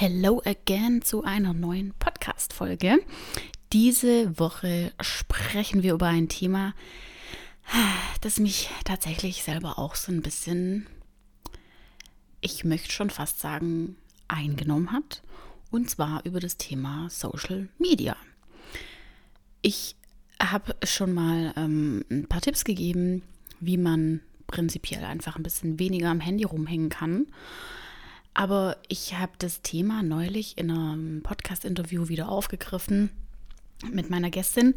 Hello 0.00 0.40
again 0.44 1.02
zu 1.02 1.24
einer 1.24 1.52
neuen 1.52 1.92
Podcast-Folge. 1.98 3.04
Diese 3.72 4.38
Woche 4.38 4.92
sprechen 5.00 5.82
wir 5.82 5.94
über 5.94 6.06
ein 6.06 6.28
Thema, 6.28 6.72
das 8.20 8.38
mich 8.38 8.70
tatsächlich 8.84 9.42
selber 9.42 9.76
auch 9.76 9.96
so 9.96 10.12
ein 10.12 10.22
bisschen, 10.22 10.86
ich 12.40 12.64
möchte 12.64 12.92
schon 12.92 13.10
fast 13.10 13.40
sagen, 13.40 13.96
eingenommen 14.28 14.92
hat. 14.92 15.24
Und 15.72 15.90
zwar 15.90 16.24
über 16.24 16.38
das 16.38 16.58
Thema 16.58 17.10
Social 17.10 17.68
Media. 17.78 18.14
Ich 19.62 19.96
habe 20.40 20.76
schon 20.84 21.12
mal 21.12 21.52
ähm, 21.56 22.04
ein 22.08 22.28
paar 22.28 22.40
Tipps 22.40 22.62
gegeben, 22.62 23.22
wie 23.58 23.78
man 23.78 24.20
prinzipiell 24.46 25.02
einfach 25.02 25.34
ein 25.34 25.42
bisschen 25.42 25.80
weniger 25.80 26.10
am 26.10 26.20
Handy 26.20 26.44
rumhängen 26.44 26.88
kann. 26.88 27.26
Aber 28.34 28.76
ich 28.88 29.14
habe 29.18 29.32
das 29.38 29.62
Thema 29.62 30.02
neulich 30.02 30.58
in 30.58 30.70
einem 30.70 31.22
Podcast-Interview 31.22 32.08
wieder 32.08 32.28
aufgegriffen 32.28 33.10
mit 33.90 34.10
meiner 34.10 34.30
Gästin. 34.30 34.74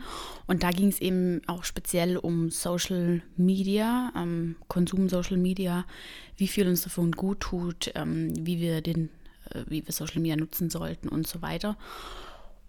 Und 0.48 0.64
da 0.64 0.72
ging 0.72 0.88
es 0.90 1.00
eben 1.00 1.42
auch 1.48 1.64
speziell 1.64 2.18
um 2.18 2.50
Social 2.50 3.22
Media, 3.36 4.12
ähm, 4.16 4.56
Konsum 4.68 5.10
Social 5.10 5.38
Media, 5.38 5.86
wie 6.38 6.48
viel 6.48 6.68
uns 6.68 6.84
davon 6.84 7.12
gut 7.12 7.40
tut, 7.40 7.92
ähm, 7.96 8.34
wie 8.46 8.60
wir 8.60 8.82
den, 8.82 9.10
äh, 9.50 9.64
wie 9.68 9.86
wir 9.86 9.94
Social 9.94 10.22
Media 10.22 10.36
nutzen 10.36 10.70
sollten 10.70 11.08
und 11.08 11.28
so 11.28 11.42
weiter. 11.42 11.78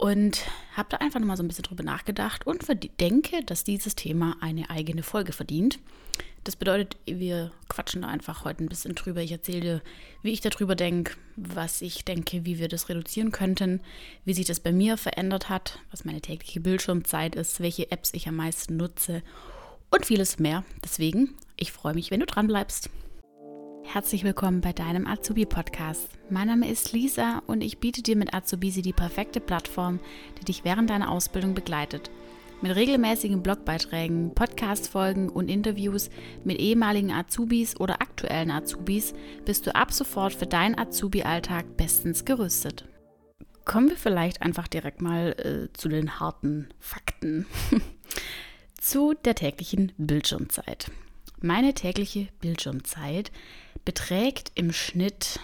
Und 0.03 0.41
habe 0.75 0.89
da 0.89 0.97
einfach 0.97 1.21
nochmal 1.21 1.37
so 1.37 1.43
ein 1.43 1.47
bisschen 1.47 1.63
drüber 1.63 1.81
nachgedacht 1.81 2.45
und 2.45 2.65
denke, 2.99 3.41
dass 3.45 3.63
dieses 3.63 3.95
Thema 3.95 4.35
eine 4.41 4.69
eigene 4.69 5.01
Folge 5.01 5.31
verdient. 5.31 5.79
Das 6.43 6.57
bedeutet, 6.57 6.97
wir 7.05 7.53
quatschen 7.69 8.01
da 8.01 8.09
einfach 8.09 8.43
heute 8.43 8.65
ein 8.65 8.67
bisschen 8.67 8.95
drüber. 8.95 9.21
Ich 9.21 9.31
erzähle 9.31 9.61
dir, 9.61 9.81
wie 10.21 10.31
ich 10.31 10.41
darüber 10.41 10.75
denke, 10.75 11.15
was 11.37 11.81
ich 11.81 12.03
denke, 12.03 12.43
wie 12.43 12.59
wir 12.59 12.67
das 12.67 12.89
reduzieren 12.89 13.31
könnten, 13.31 13.79
wie 14.25 14.33
sich 14.33 14.45
das 14.45 14.59
bei 14.59 14.73
mir 14.73 14.97
verändert 14.97 15.47
hat, 15.47 15.79
was 15.89 16.03
meine 16.03 16.19
tägliche 16.19 16.59
Bildschirmzeit 16.59 17.35
ist, 17.37 17.61
welche 17.61 17.89
Apps 17.89 18.13
ich 18.13 18.27
am 18.27 18.35
meisten 18.35 18.75
nutze 18.75 19.23
und 19.89 20.05
vieles 20.05 20.37
mehr. 20.37 20.65
Deswegen, 20.83 21.33
ich 21.55 21.71
freue 21.71 21.93
mich, 21.93 22.11
wenn 22.11 22.19
du 22.19 22.25
dran 22.25 22.47
bleibst. 22.47 22.89
Herzlich 23.83 24.23
willkommen 24.23 24.61
bei 24.61 24.73
deinem 24.73 25.05
Azubi-Podcast. 25.05 26.09
Mein 26.29 26.47
Name 26.47 26.69
ist 26.69 26.91
Lisa 26.93 27.43
und 27.47 27.61
ich 27.61 27.79
biete 27.79 28.01
dir 28.01 28.15
mit 28.15 28.33
Azubisi 28.33 28.81
die 28.81 28.93
perfekte 28.93 29.39
Plattform, 29.39 29.99
die 30.39 30.45
dich 30.45 30.63
während 30.63 30.89
deiner 30.89 31.11
Ausbildung 31.11 31.53
begleitet– 31.53 32.09
mit 32.63 32.77
regelmäßigen 32.77 33.43
Blogbeiträgen, 33.43 34.33
Podcast-Folgen 34.33 35.27
und 35.27 35.49
Interviews 35.49 36.09
mit 36.45 36.59
ehemaligen 36.59 37.11
Azubis 37.11 37.77
oder 37.77 38.01
aktuellen 38.01 38.51
Azubis 38.51 39.13
bist 39.43 39.67
du 39.67 39.75
ab 39.75 39.91
sofort 39.91 40.33
für 40.33 40.45
deinen 40.45 40.79
Azubi-Alltag 40.79 41.75
bestens 41.75 42.23
gerüstet. 42.23 42.85
Kommen 43.65 43.89
wir 43.89 43.97
vielleicht 43.97 44.41
einfach 44.41 44.69
direkt 44.69 45.01
mal 45.01 45.33
äh, 45.37 45.73
zu 45.73 45.89
den 45.89 46.21
harten 46.21 46.69
Fakten. 46.79 47.47
zu 48.79 49.13
der 49.13 49.35
täglichen 49.35 49.91
Bildschirmzeit. 49.97 50.89
Meine 51.43 51.73
tägliche 51.73 52.29
Bildschirmzeit 52.39 53.29
beträgt 53.83 54.53
im 54.55 54.71
Schnitt, 54.71 55.41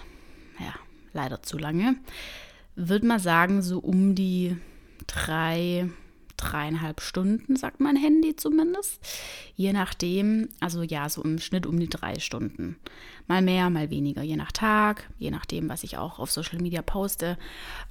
ja, 0.58 0.73
leider 1.11 1.44
zu 1.44 1.58
lange, 1.58 1.97
würde 2.78 3.05
man 3.05 3.19
sagen, 3.19 3.61
so 3.61 3.80
um 3.80 4.16
die 4.16 4.55
drei 5.08 5.89
dreieinhalb 6.38 7.02
Stunden, 7.02 7.58
sagt 7.58 7.81
mein 7.81 7.97
Handy 7.97 8.33
zumindest. 8.38 9.02
Je 9.58 9.73
nachdem, 9.73 10.47
also 10.61 10.83
ja, 10.83 11.09
so 11.09 11.22
im 11.22 11.38
Schnitt 11.38 11.66
um 11.66 11.77
die 11.77 11.89
drei 11.89 12.17
Stunden. 12.20 12.77
Mal 13.27 13.42
mehr, 13.42 13.70
mal 13.70 13.89
weniger, 13.89 14.23
je 14.23 14.38
nach 14.38 14.53
Tag, 14.53 15.09
je 15.17 15.31
nachdem, 15.31 15.67
was 15.67 15.83
ich 15.83 15.97
auch 15.97 16.17
auf 16.17 16.31
Social 16.31 16.61
Media 16.61 16.81
poste, 16.81 17.38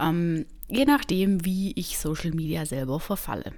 ähm, 0.01 0.47
je 0.67 0.86
nachdem, 0.86 1.45
wie 1.45 1.73
ich 1.73 1.98
Social 1.98 2.31
Media 2.31 2.64
selber 2.64 3.01
verfalle. 3.01 3.53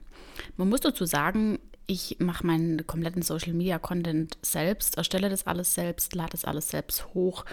Man 0.56 0.68
muss 0.68 0.80
dazu 0.80 1.04
sagen, 1.04 1.60
ich 1.90 2.16
mache 2.20 2.46
meinen 2.46 2.86
kompletten 2.86 3.22
Social 3.22 3.52
Media 3.52 3.80
Content 3.80 4.38
selbst, 4.42 4.96
erstelle 4.96 5.28
das 5.28 5.48
alles 5.48 5.74
selbst, 5.74 6.14
lade 6.14 6.30
das 6.30 6.44
alles 6.44 6.68
selbst 6.68 7.12
hoch, 7.14 7.44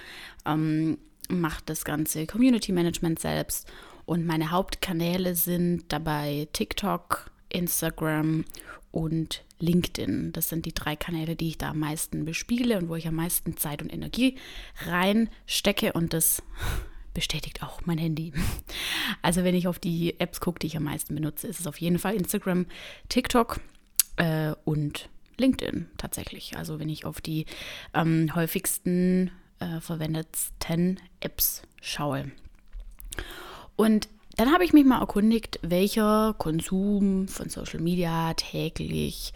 ähm, 0.45 0.99
mache 1.27 1.63
das 1.65 1.83
ganze 1.83 2.27
Community 2.27 2.71
Management 2.71 3.17
selbst 3.17 3.67
und 4.05 4.27
meine 4.27 4.51
Hauptkanäle 4.51 5.33
sind 5.33 5.85
dabei 5.89 6.47
TikTok, 6.53 7.31
Instagram 7.49 8.45
und 8.91 9.43
LinkedIn. 9.57 10.33
Das 10.33 10.49
sind 10.49 10.67
die 10.67 10.73
drei 10.73 10.95
Kanäle, 10.95 11.35
die 11.35 11.49
ich 11.49 11.57
da 11.57 11.71
am 11.71 11.79
meisten 11.79 12.23
bespiele 12.23 12.77
und 12.77 12.89
wo 12.89 12.95
ich 12.95 13.07
am 13.07 13.15
meisten 13.15 13.57
Zeit 13.57 13.81
und 13.81 13.91
Energie 13.91 14.37
reinstecke. 14.85 15.93
Und 15.93 16.13
das 16.13 16.43
bestätigt 17.15 17.63
auch 17.63 17.81
mein 17.85 17.97
Handy. 17.97 18.33
Also 19.21 19.43
wenn 19.43 19.55
ich 19.55 19.67
auf 19.69 19.79
die 19.79 20.19
Apps 20.19 20.41
gucke, 20.41 20.59
die 20.59 20.67
ich 20.67 20.77
am 20.77 20.83
meisten 20.83 21.15
benutze, 21.15 21.47
ist 21.47 21.61
es 21.61 21.67
auf 21.67 21.79
jeden 21.79 21.97
Fall 21.97 22.15
Instagram, 22.15 22.65
TikTok 23.07 23.61
äh, 24.17 24.53
und 24.65 25.09
LinkedIn 25.37 25.87
tatsächlich. 25.97 26.57
Also 26.57 26.79
wenn 26.79 26.89
ich 26.89 27.05
auf 27.05 27.21
die 27.21 27.45
ähm, 27.93 28.35
häufigsten 28.35 29.31
äh, 29.59 29.79
verwendetsten 29.79 30.99
Apps 31.19 31.63
schaue. 31.81 32.31
Und 33.75 34.09
dann 34.35 34.51
habe 34.51 34.63
ich 34.63 34.73
mich 34.73 34.85
mal 34.85 34.99
erkundigt, 34.99 35.59
welcher 35.63 36.35
Konsum 36.37 37.27
von 37.27 37.49
Social 37.49 37.79
Media 37.79 38.33
täglich 38.35 39.33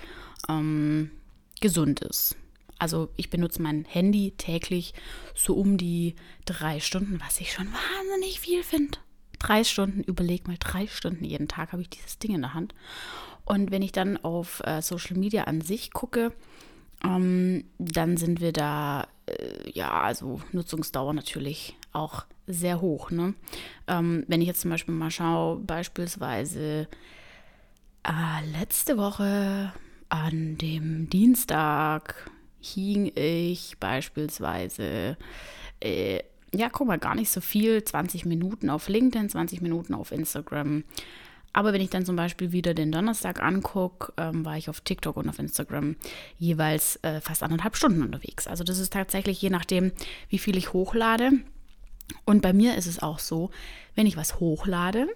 ähm, 0.48 1.12
gesund 1.60 2.02
ist. 2.02 2.36
Also 2.78 3.10
ich 3.16 3.30
benutze 3.30 3.62
mein 3.62 3.86
Handy 3.86 4.34
täglich 4.38 4.94
so 5.36 5.54
um 5.56 5.78
die 5.78 6.16
drei 6.46 6.80
Stunden, 6.80 7.20
was 7.24 7.40
ich 7.40 7.52
schon 7.52 7.68
wahnsinnig 7.68 8.40
viel 8.40 8.64
finde. 8.64 8.98
Drei 9.40 9.64
Stunden, 9.64 10.04
überleg 10.04 10.48
mal, 10.48 10.58
drei 10.60 10.88
Stunden 10.88 11.24
jeden 11.24 11.48
Tag 11.48 11.72
habe 11.72 11.82
ich 11.82 11.90
dieses 11.90 12.20
Ding 12.20 12.36
in 12.36 12.42
der 12.42 12.54
Hand. 12.54 12.74
Und 13.46 13.72
wenn 13.72 13.82
ich 13.82 13.92
dann 13.92 14.18
auf 14.18 14.62
äh, 14.66 14.82
Social 14.82 15.18
Media 15.18 15.46
an 15.46 15.62
sich 15.62 15.92
gucke, 15.92 16.32
ähm, 17.04 17.66
dann 17.80 18.18
sind 18.18 18.42
wir 18.42 18.54
da, 18.54 19.08
äh, 19.26 19.70
ja, 19.72 19.92
also 20.02 20.42
Nutzungsdauer 20.52 21.14
natürlich 21.14 21.76
auch 21.94 22.26
sehr 22.48 22.82
hoch. 22.82 23.12
Ne? 23.12 23.34
Ähm, 23.88 24.24
wenn 24.28 24.42
ich 24.42 24.48
jetzt 24.48 24.62
zum 24.62 24.72
Beispiel 24.72 24.94
mal 24.94 25.12
schaue, 25.12 25.58
beispielsweise 25.60 26.88
äh, 28.04 28.60
letzte 28.60 28.98
Woche 28.98 29.74
an 30.10 30.58
dem 30.58 31.10
Dienstag 31.10 32.30
hing 32.60 33.12
ich 33.16 33.78
beispielsweise, 33.80 35.18
äh, 35.80 36.20
ja, 36.54 36.70
guck 36.70 36.88
mal, 36.88 37.00
gar 37.00 37.16
nicht 37.16 37.32
so 37.32 37.42
viel, 37.42 37.84
20 37.84 38.26
Minuten 38.26 38.70
auf 38.70 38.90
LinkedIn, 38.90 39.30
20 39.30 39.62
Minuten 39.62 39.94
auf 39.94 40.12
Instagram. 40.12 40.84
Aber 41.54 41.74
wenn 41.74 41.82
ich 41.82 41.90
dann 41.90 42.06
zum 42.06 42.16
Beispiel 42.16 42.52
wieder 42.52 42.74
den 42.74 42.92
Donnerstag 42.92 43.42
angucke, 43.42 44.14
ähm, 44.18 44.46
war 44.46 44.58
ich 44.58 44.70
auf 44.70 44.82
TikTok 44.82 45.18
und 45.18 45.28
auf 45.28 45.40
Instagram 45.40 45.96
jeweils 46.38 46.98
äh, 47.04 47.20
fast 47.20 47.44
anderthalb 47.44 47.76
Stunden 47.76 48.02
unterwegs. 48.02 48.48
Also 48.48 48.64
das 48.64 48.80
ist 48.80 48.94
tatsächlich 48.94 49.42
je 49.42 49.50
nachdem, 49.50 49.92
wie 50.30 50.38
viel 50.38 50.56
ich 50.58 50.74
hochlade. 50.74 51.32
Und 52.26 52.42
bei 52.42 52.54
mir 52.54 52.76
ist 52.76 52.88
es 52.88 53.00
auch 53.00 53.20
so, 53.20 53.52
wenn 53.96 54.08
ich 54.08 54.18
was 54.18 54.40
hochlade, 54.40 55.08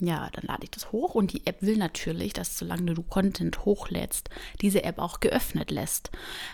ja, 0.00 0.28
dann 0.32 0.44
lade 0.46 0.64
ich 0.64 0.70
das 0.70 0.92
hoch 0.92 1.14
und 1.14 1.32
die 1.32 1.46
App 1.46 1.62
will 1.62 1.76
natürlich, 1.76 2.32
dass 2.32 2.58
solange 2.58 2.94
du 2.94 3.02
Content 3.02 3.64
hochlädst, 3.64 4.28
diese 4.60 4.82
App 4.84 4.98
auch 4.98 5.20
geöffnet 5.20 5.70
lässt. 5.70 6.10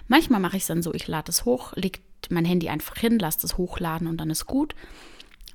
Manchmal 0.08 0.40
mache 0.40 0.56
ich 0.56 0.64
es 0.64 0.68
dann 0.68 0.82
so, 0.82 0.92
ich 0.92 1.08
lade 1.08 1.30
es 1.30 1.44
hoch, 1.44 1.72
lege 1.74 2.00
mein 2.28 2.44
Handy 2.44 2.68
einfach 2.68 2.96
hin, 2.96 3.18
lasse 3.18 3.46
es 3.46 3.56
hochladen 3.56 4.06
und 4.06 4.18
dann 4.18 4.30
ist 4.30 4.46
gut. 4.46 4.74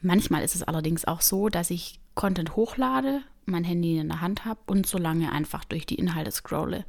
Manchmal 0.01 0.43
ist 0.43 0.55
es 0.55 0.63
allerdings 0.63 1.05
auch 1.05 1.21
so, 1.21 1.49
dass 1.49 1.69
ich 1.69 1.99
Content 2.15 2.55
hochlade, 2.55 3.21
mein 3.45 3.63
Handy 3.63 3.97
in 3.97 4.07
der 4.07 4.21
Hand 4.21 4.45
habe 4.45 4.59
und 4.65 4.87
so 4.87 4.97
lange 4.97 5.31
einfach 5.31 5.63
durch 5.65 5.85
die 5.85 5.95
Inhalte 5.95 6.31
scrolle. 6.31 6.85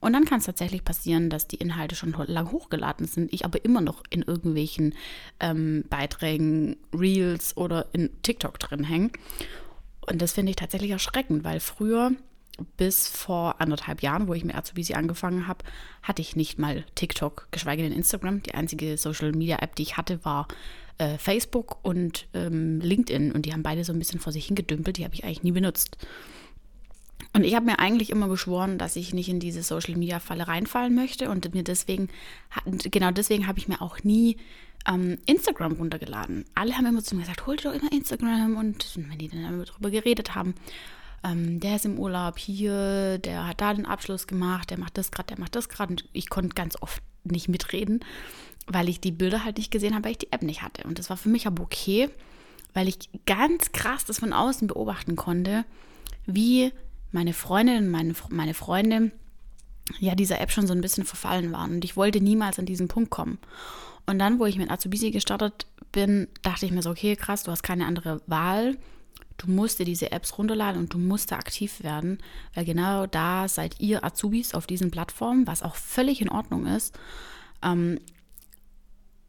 Und 0.00 0.12
dann 0.12 0.24
kann 0.24 0.38
es 0.38 0.46
tatsächlich 0.46 0.84
passieren, 0.84 1.30
dass 1.30 1.48
die 1.48 1.56
Inhalte 1.56 1.94
schon 1.94 2.14
lang 2.26 2.50
hochgeladen 2.50 3.06
sind, 3.06 3.32
ich 3.32 3.44
aber 3.44 3.64
immer 3.64 3.80
noch 3.80 4.02
in 4.10 4.22
irgendwelchen 4.22 4.94
ähm, 5.40 5.84
Beiträgen, 5.88 6.76
Reels 6.92 7.56
oder 7.56 7.86
in 7.92 8.10
TikTok 8.22 8.58
drin 8.58 8.84
hänge. 8.84 9.10
Und 10.06 10.20
das 10.20 10.32
finde 10.32 10.50
ich 10.50 10.56
tatsächlich 10.56 10.90
erschreckend, 10.90 11.44
weil 11.44 11.60
früher 11.60 12.12
bis 12.76 13.08
vor 13.08 13.60
anderthalb 13.60 14.02
Jahren, 14.02 14.28
wo 14.28 14.34
ich 14.34 14.44
mit 14.44 14.54
Azubisi 14.54 14.94
angefangen 14.94 15.48
habe, 15.48 15.64
hatte 16.02 16.22
ich 16.22 16.36
nicht 16.36 16.58
mal 16.58 16.84
TikTok, 16.94 17.48
geschweige 17.50 17.82
denn 17.82 17.92
Instagram. 17.92 18.42
Die 18.42 18.54
einzige 18.54 18.96
Social 18.96 19.32
Media 19.32 19.58
App, 19.60 19.74
die 19.74 19.82
ich 19.82 19.96
hatte, 19.96 20.24
war 20.24 20.46
äh, 20.98 21.18
Facebook 21.18 21.78
und 21.82 22.26
ähm, 22.34 22.80
LinkedIn. 22.80 23.32
Und 23.32 23.46
die 23.46 23.52
haben 23.52 23.62
beide 23.62 23.84
so 23.84 23.92
ein 23.92 23.98
bisschen 23.98 24.20
vor 24.20 24.32
sich 24.32 24.46
hingedümpelt. 24.46 24.96
Die 24.98 25.04
habe 25.04 25.14
ich 25.14 25.24
eigentlich 25.24 25.42
nie 25.42 25.52
benutzt. 25.52 25.98
Und 27.32 27.42
ich 27.42 27.54
habe 27.54 27.66
mir 27.66 27.80
eigentlich 27.80 28.10
immer 28.10 28.28
geschworen, 28.28 28.78
dass 28.78 28.94
ich 28.94 29.12
nicht 29.12 29.28
in 29.28 29.40
diese 29.40 29.62
Social 29.62 29.96
Media 29.96 30.20
Falle 30.20 30.46
reinfallen 30.46 30.94
möchte. 30.94 31.30
Und 31.30 31.52
mir 31.52 31.64
deswegen, 31.64 32.08
genau 32.64 33.10
deswegen 33.10 33.46
habe 33.46 33.58
ich 33.58 33.66
mir 33.66 33.82
auch 33.82 34.04
nie 34.04 34.36
ähm, 34.86 35.18
Instagram 35.26 35.72
runtergeladen. 35.72 36.44
Alle 36.54 36.76
haben 36.76 36.86
immer 36.86 37.02
zu 37.02 37.16
mir 37.16 37.22
gesagt, 37.22 37.46
hol 37.46 37.56
dir 37.56 37.72
doch 37.72 37.80
immer 37.80 37.90
Instagram. 37.90 38.56
Und 38.56 38.96
wenn 38.96 39.18
die 39.18 39.28
dann 39.28 39.64
darüber 39.64 39.90
geredet 39.90 40.34
haben, 40.34 40.54
ähm, 41.24 41.58
der 41.58 41.76
ist 41.76 41.86
im 41.86 41.98
Urlaub 41.98 42.38
hier, 42.38 43.18
der 43.18 43.48
hat 43.48 43.60
da 43.60 43.74
den 43.74 43.86
Abschluss 43.86 44.26
gemacht, 44.26 44.70
der 44.70 44.78
macht 44.78 44.98
das 44.98 45.10
gerade, 45.10 45.28
der 45.28 45.40
macht 45.40 45.56
das 45.56 45.68
gerade. 45.68 45.90
Und 45.90 46.04
ich 46.12 46.28
konnte 46.28 46.54
ganz 46.54 46.80
oft 46.80 47.02
nicht 47.24 47.48
mitreden, 47.48 48.00
weil 48.66 48.88
ich 48.88 49.00
die 49.00 49.12
Bilder 49.12 49.44
halt 49.44 49.58
nicht 49.58 49.70
gesehen 49.70 49.94
habe, 49.94 50.04
weil 50.04 50.12
ich 50.12 50.18
die 50.18 50.32
App 50.32 50.42
nicht 50.42 50.62
hatte. 50.62 50.84
Und 50.84 50.98
das 50.98 51.10
war 51.10 51.16
für 51.16 51.28
mich 51.28 51.46
aber 51.46 51.62
okay, 51.62 52.08
weil 52.72 52.88
ich 52.88 52.98
ganz 53.26 53.72
krass 53.72 54.04
das 54.04 54.18
von 54.18 54.32
außen 54.32 54.68
beobachten 54.68 55.16
konnte, 55.16 55.64
wie 56.26 56.72
meine 57.12 57.32
Freundinnen, 57.32 57.90
meine, 57.90 58.14
meine 58.30 58.54
Freunde 58.54 59.12
ja 60.00 60.14
dieser 60.14 60.40
App 60.40 60.50
schon 60.50 60.66
so 60.66 60.72
ein 60.72 60.80
bisschen 60.80 61.04
verfallen 61.04 61.52
waren. 61.52 61.74
Und 61.74 61.84
ich 61.84 61.96
wollte 61.96 62.20
niemals 62.20 62.58
an 62.58 62.66
diesen 62.66 62.88
Punkt 62.88 63.10
kommen. 63.10 63.38
Und 64.06 64.18
dann, 64.18 64.38
wo 64.38 64.46
ich 64.46 64.58
mit 64.58 64.70
Azubisi 64.70 65.10
gestartet 65.10 65.66
bin, 65.92 66.28
dachte 66.42 66.66
ich 66.66 66.72
mir 66.72 66.82
so, 66.82 66.90
okay, 66.90 67.16
krass, 67.16 67.44
du 67.44 67.50
hast 67.50 67.62
keine 67.62 67.86
andere 67.86 68.20
Wahl. 68.26 68.76
Du 69.36 69.50
musst 69.50 69.78
dir 69.78 69.84
diese 69.84 70.12
Apps 70.12 70.38
runterladen 70.38 70.80
und 70.80 70.94
du 70.94 70.98
musst 70.98 71.32
da 71.32 71.36
aktiv 71.36 71.82
werden, 71.82 72.18
weil 72.54 72.64
genau 72.64 73.06
da 73.06 73.48
seid 73.48 73.80
ihr 73.80 74.04
Azubis 74.04 74.54
auf 74.54 74.66
diesen 74.66 74.90
Plattformen, 74.90 75.46
was 75.46 75.62
auch 75.62 75.74
völlig 75.74 76.20
in 76.20 76.28
Ordnung 76.28 76.66
ist. 76.66 76.96
Ähm, 77.62 77.98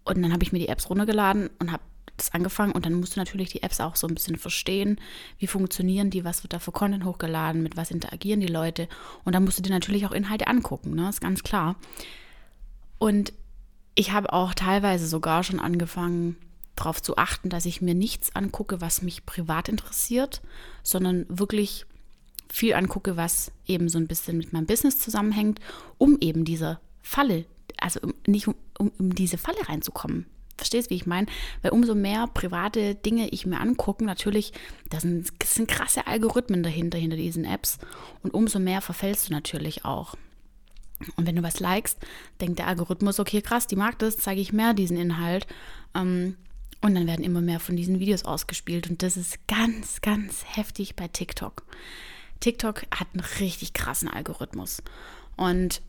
und 0.05 0.21
dann 0.21 0.31
habe 0.31 0.43
ich 0.43 0.51
mir 0.51 0.59
die 0.59 0.69
Apps 0.69 0.89
runtergeladen 0.89 1.49
und 1.59 1.71
habe 1.71 1.83
das 2.17 2.33
angefangen. 2.33 2.71
Und 2.71 2.85
dann 2.85 2.93
musst 2.93 3.15
du 3.15 3.19
natürlich 3.19 3.49
die 3.49 3.63
Apps 3.63 3.81
auch 3.81 3.95
so 3.95 4.07
ein 4.07 4.13
bisschen 4.13 4.37
verstehen, 4.37 4.99
wie 5.39 5.47
funktionieren 5.47 6.09
die, 6.09 6.23
was 6.23 6.43
wird 6.43 6.53
da 6.53 6.59
für 6.59 6.71
Content 6.71 7.05
hochgeladen, 7.05 7.63
mit 7.63 7.75
was 7.75 7.91
interagieren 7.91 8.39
die 8.39 8.47
Leute? 8.47 8.87
Und 9.23 9.35
dann 9.35 9.43
musst 9.43 9.59
du 9.59 9.63
dir 9.63 9.71
natürlich 9.71 10.05
auch 10.05 10.11
Inhalte 10.11 10.47
angucken, 10.47 10.95
ne? 10.95 11.09
ist 11.09 11.21
ganz 11.21 11.43
klar. 11.43 11.75
Und 12.97 13.33
ich 13.95 14.11
habe 14.11 14.31
auch 14.33 14.53
teilweise 14.53 15.07
sogar 15.07 15.43
schon 15.43 15.59
angefangen, 15.59 16.37
darauf 16.75 17.01
zu 17.01 17.17
achten, 17.17 17.49
dass 17.49 17.65
ich 17.65 17.81
mir 17.81 17.95
nichts 17.95 18.35
angucke, 18.35 18.81
was 18.81 19.01
mich 19.01 19.25
privat 19.25 19.69
interessiert, 19.69 20.41
sondern 20.83 21.25
wirklich 21.29 21.85
viel 22.49 22.73
angucke, 22.73 23.17
was 23.17 23.51
eben 23.65 23.89
so 23.89 23.97
ein 23.97 24.07
bisschen 24.07 24.37
mit 24.37 24.53
meinem 24.53 24.65
Business 24.65 24.99
zusammenhängt, 24.99 25.59
um 25.97 26.17
eben 26.19 26.43
diese 26.43 26.79
Falle, 27.01 27.45
also 27.85 28.01
um, 28.01 28.13
nicht 28.27 28.47
um, 28.47 28.55
um, 28.79 28.91
um 28.97 29.15
diese 29.15 29.37
Falle 29.37 29.69
reinzukommen. 29.69 30.25
Verstehst, 30.57 30.89
wie 30.89 30.95
ich 30.95 31.05
meine? 31.05 31.27
Weil 31.61 31.71
umso 31.71 31.95
mehr 31.95 32.27
private 32.27 32.95
Dinge 32.95 33.27
ich 33.29 33.45
mir 33.45 33.59
angucke, 33.59 34.03
natürlich, 34.03 34.53
da 34.89 34.99
sind, 34.99 35.31
sind 35.43 35.69
krasse 35.69 36.07
Algorithmen 36.07 36.63
dahinter, 36.63 36.97
hinter 36.97 37.17
diesen 37.17 37.45
Apps. 37.45 37.77
Und 38.23 38.33
umso 38.33 38.59
mehr 38.59 38.81
verfällst 38.81 39.29
du 39.29 39.33
natürlich 39.33 39.85
auch. 39.85 40.15
Und 41.17 41.27
wenn 41.27 41.35
du 41.35 41.43
was 41.43 41.59
likest, 41.59 41.99
denkt 42.39 42.59
der 42.59 42.67
Algorithmus, 42.67 43.19
okay, 43.19 43.41
krass, 43.41 43.67
die 43.67 43.75
mag 43.75 43.99
das, 43.99 44.17
zeige 44.17 44.41
ich 44.41 44.53
mehr 44.53 44.73
diesen 44.73 44.97
Inhalt. 44.97 45.45
Ähm, 45.93 46.37
und 46.81 46.95
dann 46.95 47.07
werden 47.07 47.25
immer 47.25 47.41
mehr 47.41 47.59
von 47.59 47.75
diesen 47.75 47.99
Videos 47.99 48.23
ausgespielt. 48.23 48.89
Und 48.89 49.03
das 49.03 49.17
ist 49.17 49.45
ganz, 49.47 50.01
ganz 50.01 50.45
heftig 50.45 50.95
bei 50.95 51.09
TikTok. 51.09 51.63
TikTok 52.39 52.83
hat 52.91 53.07
einen 53.13 53.25
richtig 53.39 53.73
krassen 53.73 54.07
Algorithmus. 54.07 54.81
Und 55.35 55.81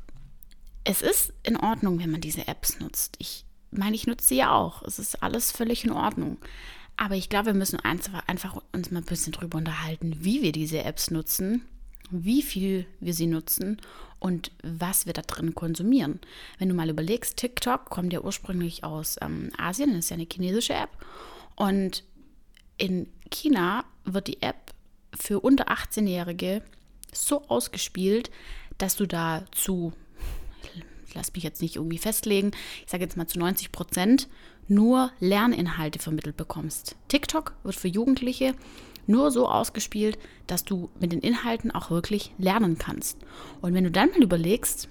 es 0.86 1.02
ist 1.02 1.32
in 1.42 1.56
Ordnung, 1.56 1.98
wenn 1.98 2.12
man 2.12 2.20
diese 2.20 2.46
Apps 2.46 2.78
nutzt. 2.78 3.16
Ich 3.18 3.44
meine, 3.72 3.96
ich 3.96 4.06
nutze 4.06 4.28
sie 4.28 4.36
ja 4.36 4.54
auch. 4.54 4.82
Es 4.84 5.00
ist 5.00 5.20
alles 5.20 5.50
völlig 5.50 5.84
in 5.84 5.90
Ordnung. 5.90 6.38
Aber 6.96 7.16
ich 7.16 7.28
glaube, 7.28 7.46
wir 7.46 7.54
müssen 7.54 7.80
einfach, 7.80 8.26
einfach 8.28 8.62
uns 8.72 8.92
mal 8.92 9.00
ein 9.00 9.04
bisschen 9.04 9.32
drüber 9.32 9.58
unterhalten, 9.58 10.18
wie 10.20 10.42
wir 10.42 10.52
diese 10.52 10.84
Apps 10.84 11.10
nutzen, 11.10 11.66
wie 12.10 12.40
viel 12.40 12.86
wir 13.00 13.14
sie 13.14 13.26
nutzen 13.26 13.78
und 14.20 14.52
was 14.62 15.06
wir 15.06 15.12
da 15.12 15.22
drin 15.22 15.56
konsumieren. 15.56 16.20
Wenn 16.58 16.68
du 16.68 16.74
mal 16.76 16.88
überlegst, 16.88 17.36
TikTok 17.36 17.86
kommt 17.86 18.12
ja 18.12 18.20
ursprünglich 18.20 18.84
aus 18.84 19.16
ähm, 19.20 19.50
Asien, 19.58 19.90
das 19.90 20.04
ist 20.04 20.10
ja 20.10 20.14
eine 20.14 20.28
chinesische 20.32 20.74
App. 20.74 20.90
Und 21.56 22.04
in 22.78 23.08
China 23.32 23.84
wird 24.04 24.28
die 24.28 24.40
App 24.40 24.72
für 25.18 25.40
unter 25.40 25.68
18-Jährige 25.68 26.62
so 27.12 27.42
ausgespielt, 27.48 28.30
dass 28.78 28.94
du 28.94 29.06
da 29.06 29.44
zu 29.50 29.92
lasse 31.16 31.32
mich 31.34 31.42
jetzt 31.42 31.62
nicht 31.62 31.76
irgendwie 31.76 31.98
festlegen, 31.98 32.52
ich 32.84 32.90
sage 32.90 33.02
jetzt 33.02 33.16
mal 33.16 33.26
zu 33.26 33.38
90 33.38 33.72
Prozent, 33.72 34.28
nur 34.68 35.10
Lerninhalte 35.18 35.98
vermittelt 35.98 36.36
bekommst. 36.36 36.94
TikTok 37.08 37.54
wird 37.64 37.76
für 37.76 37.88
Jugendliche 37.88 38.54
nur 39.08 39.30
so 39.30 39.48
ausgespielt, 39.48 40.18
dass 40.46 40.64
du 40.64 40.90
mit 41.00 41.12
den 41.12 41.20
Inhalten 41.20 41.70
auch 41.70 41.90
wirklich 41.90 42.32
lernen 42.38 42.76
kannst. 42.76 43.18
Und 43.60 43.74
wenn 43.74 43.84
du 43.84 43.90
dann 43.90 44.10
mal 44.10 44.22
überlegst, 44.22 44.88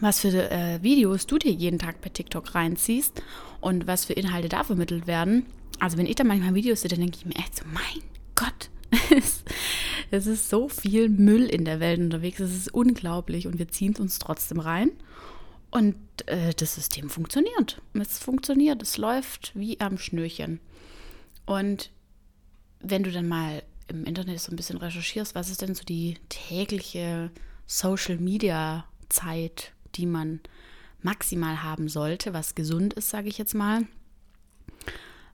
was 0.00 0.20
für 0.20 0.50
äh, 0.50 0.82
Videos 0.82 1.26
du 1.26 1.38
dir 1.38 1.52
jeden 1.52 1.78
Tag 1.78 2.00
bei 2.00 2.10
TikTok 2.10 2.54
reinziehst 2.54 3.22
und 3.60 3.86
was 3.86 4.04
für 4.04 4.12
Inhalte 4.12 4.48
da 4.48 4.64
vermittelt 4.64 5.06
werden, 5.06 5.46
also 5.78 5.96
wenn 5.96 6.06
ich 6.06 6.16
da 6.16 6.24
manchmal 6.24 6.54
Videos 6.54 6.80
sehe, 6.80 6.90
dann 6.90 7.00
denke 7.00 7.18
ich 7.18 7.26
mir 7.26 7.36
echt 7.36 7.56
so, 7.56 7.64
mein 7.72 8.02
Gott, 8.34 8.70
es 10.10 10.26
ist 10.26 10.48
so 10.48 10.68
viel 10.68 11.08
Müll 11.08 11.46
in 11.46 11.64
der 11.64 11.80
Welt 11.80 12.00
unterwegs, 12.00 12.40
es 12.40 12.56
ist 12.56 12.74
unglaublich 12.74 13.46
und 13.46 13.58
wir 13.58 13.68
ziehen 13.68 13.92
es 13.92 14.00
uns 14.00 14.18
trotzdem 14.18 14.60
rein. 14.60 14.90
Und 15.70 15.96
äh, 16.26 16.54
das 16.54 16.76
System 16.76 17.10
funktioniert. 17.10 17.82
Es 17.92 18.18
funktioniert, 18.18 18.82
es 18.82 18.96
läuft 18.96 19.52
wie 19.54 19.78
am 19.80 19.98
Schnürchen. 19.98 20.60
Und 21.44 21.90
wenn 22.80 23.02
du 23.02 23.12
dann 23.12 23.28
mal 23.28 23.62
im 23.88 24.04
Internet 24.04 24.40
so 24.40 24.50
ein 24.52 24.56
bisschen 24.56 24.78
recherchierst, 24.78 25.34
was 25.34 25.50
ist 25.50 25.60
denn 25.62 25.74
so 25.74 25.84
die 25.84 26.16
tägliche 26.28 27.30
Social-Media-Zeit, 27.66 29.72
die 29.94 30.06
man 30.06 30.40
maximal 31.02 31.62
haben 31.62 31.88
sollte, 31.88 32.32
was 32.32 32.54
gesund 32.54 32.94
ist, 32.94 33.10
sage 33.10 33.28
ich 33.28 33.38
jetzt 33.38 33.54
mal. 33.54 33.86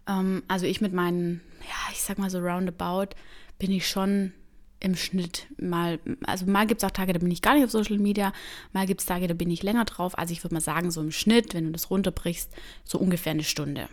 Ähm, 0.07 0.43
also 0.49 0.67
ich 0.67 0.81
mit 0.81 0.93
meinen, 0.93 1.41
ja, 1.61 1.93
ich 1.93 2.03
sag 2.03 2.19
mal 2.19 2.31
so 2.31 2.39
roundabout, 2.39 3.15
bin 3.59 3.71
ich 3.71 3.89
schon 3.89 4.33
im 4.81 4.97
Schnitt 4.97 5.47
mal, 5.57 5.99
also 6.27 6.45
mal 6.47 6.67
gibt 6.67 6.83
es 6.83 6.87
auch 6.87 6.91
Tage, 6.91 7.15
da 7.15 7.19
bin 7.19 7.31
ich 7.31 7.41
gar 7.41 7.55
nicht 7.55 7.65
auf 7.65 7.71
Social 7.71 7.99
Media, 7.99 8.33
mal 8.73 8.87
gibt 8.87 9.01
es 9.01 9.07
Tage, 9.07 9.27
da 9.27 9.35
bin 9.35 9.51
ich 9.51 9.63
länger 9.63 9.87
drauf. 9.87 10.19
Also 10.19 10.33
ich 10.33 10.45
würde 10.45 10.55
mal 10.55 10.61
sagen, 10.61 10.91
so 10.91 11.01
im 11.01 11.11
Schnitt, 11.11 11.55
wenn 11.55 11.65
du 11.65 11.73
das 11.73 11.91
runterbrichst, 11.91 12.53
so 12.85 12.99
ungefähr 12.99 13.33
eine 13.33 13.45
Stunde. 13.45 13.89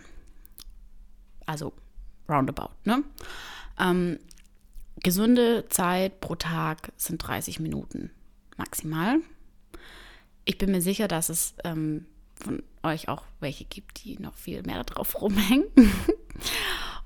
Also 1.46 1.72
roundabout, 2.28 2.70
ne? 2.84 3.02
Ähm, 3.80 4.18
gesunde 5.02 5.66
Zeit 5.68 6.20
pro 6.20 6.34
Tag 6.34 6.92
sind 6.96 7.18
30 7.18 7.58
Minuten 7.58 8.10
maximal. 8.58 9.18
Ich 10.44 10.58
bin 10.58 10.72
mir 10.72 10.82
sicher, 10.82 11.08
dass 11.08 11.30
es 11.30 11.54
ähm, 11.64 12.06
von 12.34 12.62
euch 12.82 13.08
auch 13.08 13.24
welche 13.40 13.64
gibt, 13.64 14.04
die 14.04 14.18
noch 14.18 14.34
viel 14.34 14.62
mehr 14.62 14.84
drauf 14.84 15.20
rumhängen. 15.20 15.66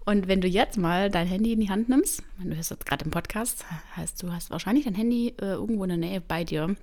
Und 0.07 0.29
wenn 0.29 0.41
du 0.41 0.47
jetzt 0.47 0.79
mal 0.79 1.11
dein 1.11 1.27
Handy 1.27 1.53
in 1.53 1.61
die 1.61 1.69
Hand 1.69 1.89
nimmst, 1.89 2.23
du 2.39 2.55
hörst 2.55 2.71
jetzt 2.71 2.87
gerade 2.87 3.05
im 3.05 3.11
Podcast, 3.11 3.67
heißt 3.97 4.23
du 4.23 4.33
hast 4.33 4.51
wahrscheinlich 4.51 4.85
dein 4.85 4.95
Handy 4.95 5.35
äh, 5.41 5.55
irgendwo 5.55 5.83
in 5.83 5.89
der 5.89 5.99
Nähe 5.99 6.21
bei 6.21 6.45
dir, 6.45 6.77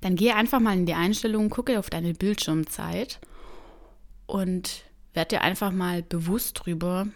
dann 0.00 0.14
geh 0.14 0.30
einfach 0.30 0.60
mal 0.60 0.76
in 0.76 0.86
die 0.86 0.94
Einstellungen, 0.94 1.50
gucke 1.50 1.78
auf 1.78 1.90
deine 1.90 2.14
Bildschirmzeit 2.14 3.18
und 4.26 4.84
werd 5.12 5.32
dir 5.32 5.42
einfach 5.42 5.72
mal 5.72 6.02
bewusst 6.02 6.60
drüber, 6.64 7.08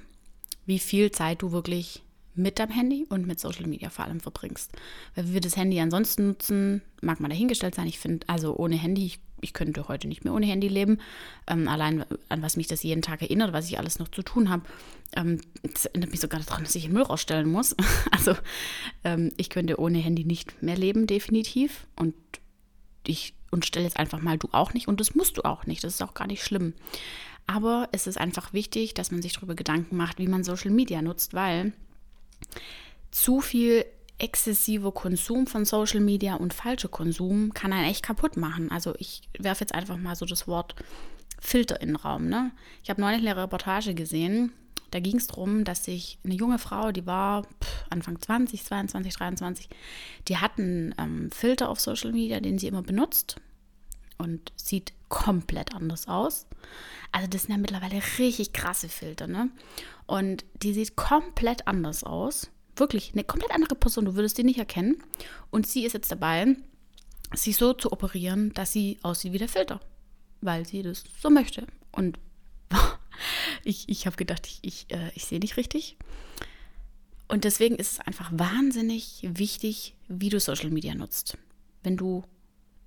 wie 0.66 0.80
viel 0.80 1.12
Zeit 1.12 1.42
du 1.42 1.52
wirklich 1.52 2.02
mit 2.34 2.58
deinem 2.58 2.72
Handy 2.72 3.06
und 3.08 3.26
mit 3.26 3.38
Social 3.38 3.67
Media 3.67 3.90
vor 3.90 4.05
allem 4.05 4.20
verbringst. 4.20 4.72
Weil 5.14 5.32
wir 5.32 5.40
das 5.40 5.56
Handy 5.56 5.78
ansonsten 5.81 6.28
nutzen, 6.28 6.82
mag 7.02 7.20
man 7.20 7.31
dahingestellt 7.31 7.74
sein. 7.74 7.86
Ich 7.86 7.98
finde, 7.98 8.28
also 8.28 8.56
ohne 8.56 8.76
Handy, 8.76 9.06
ich, 9.06 9.20
ich, 9.40 9.52
könnte 9.52 9.88
heute 9.88 10.08
nicht 10.08 10.24
mehr 10.24 10.34
ohne 10.34 10.46
Handy 10.46 10.68
leben. 10.68 10.98
Ähm, 11.46 11.68
allein 11.68 12.04
an 12.28 12.42
was 12.42 12.56
mich 12.56 12.66
das 12.66 12.82
jeden 12.82 13.02
Tag 13.02 13.22
erinnert, 13.22 13.52
was 13.52 13.68
ich 13.68 13.78
alles 13.78 13.98
noch 13.98 14.08
zu 14.08 14.22
tun 14.22 14.50
habe. 14.50 14.62
Ähm, 15.14 15.40
das 15.62 15.86
erinnert 15.86 16.10
mich 16.10 16.20
sogar 16.20 16.40
daran, 16.40 16.64
dass 16.64 16.74
ich 16.74 16.84
den 16.84 16.92
Müll 16.92 17.02
rausstellen 17.02 17.50
muss. 17.50 17.76
also 18.10 18.34
ähm, 19.04 19.30
ich 19.36 19.50
könnte 19.50 19.80
ohne 19.80 19.98
Handy 19.98 20.24
nicht 20.24 20.62
mehr 20.62 20.76
leben, 20.76 21.06
definitiv. 21.06 21.86
Und 21.96 22.14
ich 23.06 23.34
und 23.50 23.64
stelle 23.64 23.86
jetzt 23.86 23.98
einfach 23.98 24.20
mal 24.20 24.38
du 24.38 24.48
auch 24.52 24.74
nicht 24.74 24.88
und 24.88 25.00
das 25.00 25.14
musst 25.14 25.38
du 25.38 25.42
auch 25.42 25.66
nicht. 25.66 25.82
Das 25.84 25.94
ist 25.94 26.02
auch 26.02 26.14
gar 26.14 26.26
nicht 26.26 26.44
schlimm. 26.44 26.74
Aber 27.46 27.88
es 27.92 28.06
ist 28.06 28.18
einfach 28.18 28.52
wichtig, 28.52 28.92
dass 28.92 29.10
man 29.10 29.22
sich 29.22 29.32
darüber 29.32 29.54
Gedanken 29.54 29.96
macht, 29.96 30.18
wie 30.18 30.28
man 30.28 30.44
Social 30.44 30.70
Media 30.70 31.00
nutzt, 31.00 31.32
weil 31.32 31.72
zu 33.10 33.40
viel 33.40 33.86
exzessiver 34.19 34.93
Konsum 34.93 35.46
von 35.46 35.65
Social 35.65 36.01
Media 36.01 36.34
und 36.34 36.55
falscher 36.55 36.89
Konsum 36.89 37.55
kann 37.55 37.72
einen 37.72 37.89
echt 37.89 38.03
kaputt 38.03 38.37
machen. 38.37 38.70
Also 38.70 38.94
ich 38.98 39.22
werfe 39.39 39.63
jetzt 39.63 39.75
einfach 39.75 39.96
mal 39.96 40.17
so 40.17 40.27
das 40.27 40.48
Wort 40.48 40.75
Filter 41.41 41.81
in 41.81 41.89
den 41.89 41.96
Raum. 41.96 42.29
Ne? 42.29 42.51
Ich 42.82 42.91
habe 42.91 43.01
neulich 43.01 43.20
eine 43.20 43.37
Reportage 43.37 43.94
gesehen, 43.94 44.53
da 44.91 45.01
ging 45.01 45.17
es 45.17 45.27
darum, 45.27 45.65
dass 45.65 45.84
sich 45.84 46.19
eine 46.25 46.34
junge 46.34 46.58
Frau, 46.58 46.93
die 46.93 47.06
war 47.06 47.46
Anfang 47.91 48.20
20, 48.20 48.65
22, 48.65 49.15
23, 49.15 49.69
die 50.29 50.39
hat 50.39 50.58
einen 50.58 50.94
ähm, 50.98 51.31
Filter 51.31 51.69
auf 51.69 51.79
Social 51.79 52.13
Media, 52.13 52.41
den 52.41 52.58
sie 52.58 52.69
immer 52.69 52.82
benutzt 52.82 53.37
und 54.17 54.53
sieht 54.56 54.93
komplett 55.08 55.75
anders 55.75 56.08
aus. 56.08 56.46
Also 57.13 57.29
das 57.29 57.43
sind 57.43 57.53
ja 57.53 57.58
mittlerweile 57.58 58.03
richtig 58.19 58.53
krasse 58.53 58.89
Filter, 58.89 59.27
ne? 59.27 59.51
Und 60.06 60.44
die 60.63 60.72
sieht 60.72 60.96
komplett 60.96 61.67
anders 61.67 62.03
aus. 62.05 62.51
Wirklich 62.79 63.13
eine 63.13 63.25
komplett 63.25 63.53
andere 63.53 63.75
Person. 63.75 64.05
Du 64.05 64.15
würdest 64.15 64.39
die 64.39 64.44
nicht 64.44 64.58
erkennen. 64.58 65.03
Und 65.51 65.67
sie 65.67 65.85
ist 65.85 65.93
jetzt 65.93 66.11
dabei, 66.11 66.56
sich 67.35 67.56
so 67.56 67.73
zu 67.73 67.93
operieren, 67.93 68.53
dass 68.55 68.73
sie 68.73 68.99
aussieht 69.03 69.32
wie 69.32 69.39
der 69.39 69.49
Filter. 69.49 69.81
Weil 70.41 70.67
sie 70.67 70.82
das 70.82 71.05
so 71.20 71.31
möchte. 71.31 71.67
Und 71.93 72.19
ich, 73.65 73.89
ich 73.89 74.06
habe 74.06 74.17
gedacht, 74.17 74.47
ich, 74.47 74.58
ich, 74.63 74.87
äh, 74.94 75.11
ich 75.15 75.25
sehe 75.25 75.41
nicht 75.41 75.56
richtig. 75.56 75.97
Und 77.29 77.44
deswegen 77.44 77.77
ist 77.77 77.93
es 77.93 78.01
einfach 78.01 78.31
wahnsinnig 78.32 79.20
wichtig, 79.23 79.94
wie 80.08 80.31
du 80.31 80.41
Social 80.41 80.70
Media 80.70 80.94
nutzt. 80.94 81.37
Wenn 81.82 81.97
du 81.97 82.25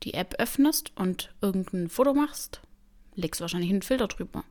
die 0.03 0.15
App 0.15 0.35
öffnest 0.39 0.91
und 0.95 1.33
irgendein 1.41 1.89
Foto 1.89 2.13
machst, 2.13 2.61
legst 3.15 3.39
du 3.39 3.43
wahrscheinlich 3.43 3.69
einen 3.69 3.83
Filter 3.83 4.07
drüber. 4.07 4.43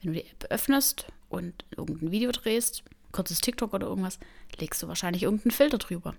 Wenn 0.00 0.14
du 0.14 0.20
die 0.20 0.26
App 0.26 0.46
öffnest 0.48 1.06
und 1.28 1.64
irgendein 1.76 2.10
Video 2.10 2.32
drehst, 2.32 2.82
kurzes 3.16 3.40
TikTok 3.40 3.74
oder 3.74 3.86
irgendwas, 3.86 4.18
legst 4.58 4.82
du 4.82 4.88
wahrscheinlich 4.88 5.24
irgendeinen 5.24 5.52
Filter 5.52 5.78
drüber. 5.78 6.14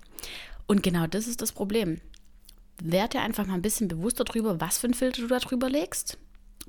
Und 0.66 0.84
genau 0.84 1.08
das 1.08 1.28
ist 1.28 1.42
das 1.42 1.52
Problem. 1.52 2.02
Werd 2.82 3.14
dir 3.14 3.22
einfach 3.22 3.46
mal 3.46 3.56
ein 3.56 3.62
bisschen 3.62 3.88
bewusster 3.88 4.24
drüber, 4.24 4.60
was 4.60 4.78
für 4.78 4.88
einen 4.88 4.94
Filter 4.94 5.22
du 5.22 5.28
da 5.28 5.40
drüber 5.40 5.70
legst. 5.70 6.18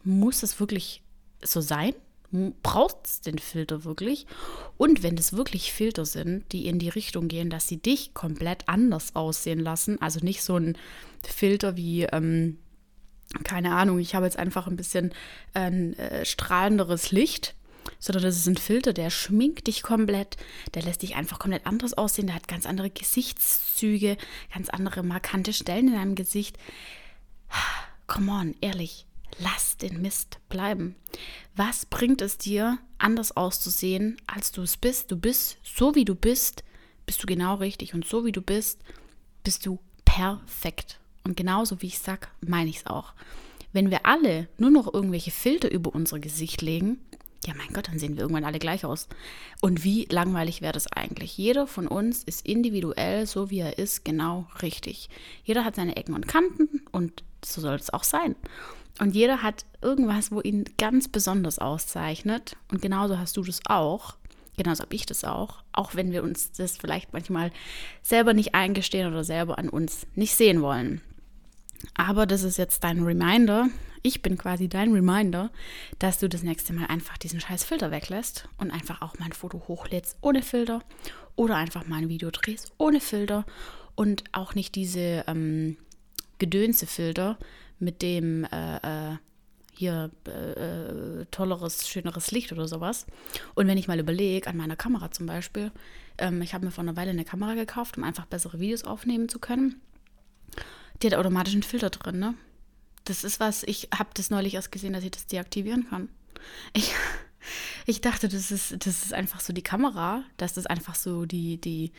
Muss 0.04 0.42
es 0.42 0.61
wirklich 0.61 1.02
so 1.42 1.61
sein? 1.61 1.94
Braucht 2.62 3.06
es 3.06 3.20
den 3.23 3.38
Filter 3.38 3.85
wirklich? 3.85 4.26
Und 4.76 5.02
wenn 5.02 5.16
es 5.16 5.32
wirklich 5.32 5.73
Filter 5.73 6.04
sind, 6.04 6.44
die 6.52 6.66
in 6.66 6.78
die 6.78 6.90
Richtung 6.90 7.28
gehen, 7.28 7.49
dass 7.50 7.68
sie 7.68 7.78
dich 7.78 8.12
komplett 8.12 8.68
anders 8.68 9.16
aussehen 9.16 9.61
lassen, 9.61 10.00
also 10.00 10.20
nicht 10.20 10.42
so 10.42 10.56
ein 10.56 10.76
Filter 11.26 11.76
wie, 11.76 12.02
ähm, 12.04 12.58
keine 13.44 13.75
Ahnung, 13.75 13.99
ich 13.99 14.14
habe 14.14 14.26
jetzt 14.26 14.38
einfach 14.38 14.66
ein 14.66 14.76
bisschen 14.76 15.12
ein 15.54 15.94
äh, 15.94 16.25
strahlenderes 16.25 17.12
Licht, 17.12 17.54
sondern 17.99 18.23
das 18.23 18.37
ist 18.37 18.47
ein 18.47 18.57
Filter, 18.57 18.92
der 18.92 19.11
schminkt 19.11 19.66
dich 19.66 19.83
komplett, 19.83 20.37
der 20.75 20.83
lässt 20.83 21.02
dich 21.02 21.16
einfach 21.16 21.38
komplett 21.38 21.66
anders 21.66 21.95
aussehen, 21.95 22.26
der 22.26 22.37
hat 22.37 22.49
ganz 22.49 22.66
andere 22.66 22.90
Gesichtszüge, 22.90 24.16
ganz 24.52 24.68
andere 24.68 25.02
markante 25.02 25.52
Stellen 25.52 25.88
in 25.88 25.95
deinem 25.95 26.14
Gesicht. 26.14 26.59
Come 28.07 28.33
on, 28.33 28.54
ehrlich, 28.61 29.07
lass 29.38 29.76
den 29.76 30.00
Mist 30.00 30.38
bleiben. 30.49 30.97
Was 31.57 31.87
bringt 31.87 32.23
es 32.23 32.38
dir, 32.38 32.78
anders 32.99 33.37
auszusehen, 33.37 34.16
als 34.26 34.52
du 34.52 34.62
es 34.62 34.76
bist? 34.76 35.11
Du 35.11 35.16
bist 35.16 35.59
so, 35.62 35.95
wie 35.95 36.04
du 36.04 36.14
bist, 36.14 36.64
bist 37.07 37.23
du 37.23 37.26
genau 37.26 37.57
richtig 37.57 37.95
und 37.95 38.07
so, 38.07 38.25
wie 38.25 38.33
du 38.33 38.42
bist, 38.42 38.80
bist 39.45 39.64
du 39.66 39.78
perfekt. 40.04 41.00
Und 41.25 41.37
genauso 41.37 41.83
wie 41.83 41.87
ich 41.87 41.99
sag, 41.99 42.30
meine 42.40 42.71
ich 42.71 42.78
es 42.78 42.87
auch. 42.87 43.12
Wenn 43.73 43.90
wir 43.90 44.07
alle 44.07 44.49
nur 44.57 44.71
noch 44.71 44.92
irgendwelche 44.92 45.30
Filter 45.30 45.71
über 45.71 45.95
unser 45.95 46.18
Gesicht 46.18 46.62
legen, 46.62 46.99
ja, 47.47 47.54
mein 47.54 47.73
Gott, 47.73 47.88
dann 47.88 47.99
sehen 47.99 48.16
wir 48.16 48.23
irgendwann 48.23 48.45
alle 48.45 48.59
gleich 48.59 48.85
aus. 48.85 49.09
Und 49.61 49.85
wie 49.85 50.07
langweilig 50.07 50.61
wäre 50.61 50.73
das 50.73 50.90
eigentlich? 50.92 51.37
Jeder 51.38 51.66
von 51.66 51.87
uns 51.87 52.25
ist 52.25 52.47
individuell, 52.47 53.26
so 53.26 53.50
wie 53.50 53.61
er 53.61 53.78
ist, 53.78 54.04
genau 54.04 54.47
richtig. 54.61 55.09
Jeder 55.45 55.64
hat 55.64 55.76
seine 55.76 55.97
Ecken 55.97 56.14
und 56.14 56.26
Kanten 56.26 56.83
und 56.90 57.23
so 57.45 57.61
soll 57.61 57.76
es 57.76 57.90
auch 57.90 58.04
sein. 58.04 58.35
Und 58.99 59.14
jeder 59.14 59.42
hat 59.42 59.64
irgendwas, 59.80 60.33
wo 60.33 60.40
ihn 60.40 60.64
ganz 60.76 61.09
besonders 61.09 61.59
auszeichnet. 61.59 62.57
Und 62.71 62.83
genauso 62.83 63.18
hast 63.18 63.37
du 63.37 63.45
das 63.45 63.61
auch. 63.66 64.16
Genauso 64.57 64.83
habe 64.83 64.95
ich 64.95 65.07
das 65.07 65.23
auch. 65.23 65.62
Auch 65.73 65.95
wenn 65.95 66.11
wir 66.11 66.25
uns 66.25 66.50
das 66.52 66.76
vielleicht 66.76 67.12
manchmal 67.12 67.52
selber 68.02 68.35
nicht 68.35 68.57
eingestehen 68.57 69.09
oder 69.09 69.23
selber 69.23 69.59
an 69.59 69.68
uns 69.68 70.07
nicht 70.16 70.35
sehen 70.35 70.62
wollen. 70.62 71.00
Aber 71.95 72.26
das 72.26 72.42
ist 72.42 72.59
jetzt 72.59 72.83
dein 72.83 73.04
Reminder, 73.04 73.68
ich 74.02 74.23
bin 74.23 74.37
quasi 74.38 74.69
dein 74.69 74.93
Reminder, 74.93 75.50
dass 75.99 76.19
du 76.19 76.28
das 76.28 76.43
nächste 76.43 76.73
Mal 76.73 76.87
einfach 76.87 77.19
diesen 77.19 77.40
scheiß 77.40 77.64
Filter 77.64 77.90
weglässt 77.90 78.49
und 78.59 78.71
einfach 78.71 79.02
auch 79.02 79.19
mal 79.19 79.26
ein 79.26 79.33
Foto 79.33 79.62
hochlädst 79.69 80.17
ohne 80.21 80.43
Filter 80.43 80.83
oder 81.37 81.57
einfach 81.57 81.87
mal 81.87 81.97
ein 81.97 82.09
Video 82.09 82.31
drehst 82.31 82.73
ohne 82.78 83.00
Filter 83.00 83.45
und 83.95 84.25
auch 84.33 84.55
nicht 84.55 84.75
diese 84.75 85.25
ähm, 85.26 85.76
Gedönse-Filter 86.38 87.38
mit 87.78 88.02
dem 88.02 88.45
äh, 88.45 89.12
äh, 89.12 89.17
hier 89.73 90.11
äh, 90.26 91.25
tolleres, 91.31 91.88
schöneres 91.88 92.33
Licht 92.33 92.52
oder 92.52 92.67
sowas. 92.67 93.07
Und 93.55 93.69
wenn 93.69 93.78
ich 93.78 93.87
mal 93.87 94.00
überlege, 94.00 94.49
an 94.49 94.57
meiner 94.57 94.76
Kamera 94.76 95.11
zum 95.11 95.26
Beispiel, 95.26 95.71
ähm, 96.19 96.43
ich 96.43 96.52
habe 96.52 96.64
mir 96.64 96.73
vor 96.73 96.83
einer 96.83 96.97
Weile 96.97 97.11
eine 97.11 97.25
Kamera 97.25 97.55
gekauft, 97.55 97.97
um 97.97 98.05
einfach 98.05 98.26
bessere 98.26 98.59
Videos 98.59 98.85
aufnehmen 98.85 99.28
zu 99.28 99.38
können. 99.38 99.81
Die 101.00 101.07
hat 101.07 101.14
automatisch 101.14 101.55
einen 101.55 101.62
Filter 101.62 101.90
drin, 101.90 102.19
ne? 102.19 102.35
Das 103.08 103.24
ist 103.24 103.40
was, 103.40 103.62
ich 103.62 103.88
habe 103.98 104.10
das 104.12 104.28
neulich 104.28 104.54
erst 104.54 104.70
gesehen, 104.70 104.92
dass 104.92 105.02
ich 105.02 105.10
das 105.10 105.26
deaktivieren 105.26 105.88
kann. 105.88 106.10
Ich, 106.74 106.92
ich 107.86 108.02
dachte, 108.02 108.28
das 108.28 108.50
ist, 108.50 108.86
das 108.86 109.04
ist 109.04 109.14
einfach 109.14 109.40
so 109.40 109.54
die 109.54 109.62
Kamera, 109.62 110.24
dass 110.36 110.52
das 110.52 110.66
einfach 110.66 110.94
so 110.94 111.24
die, 111.24 111.58
die, 111.58 111.92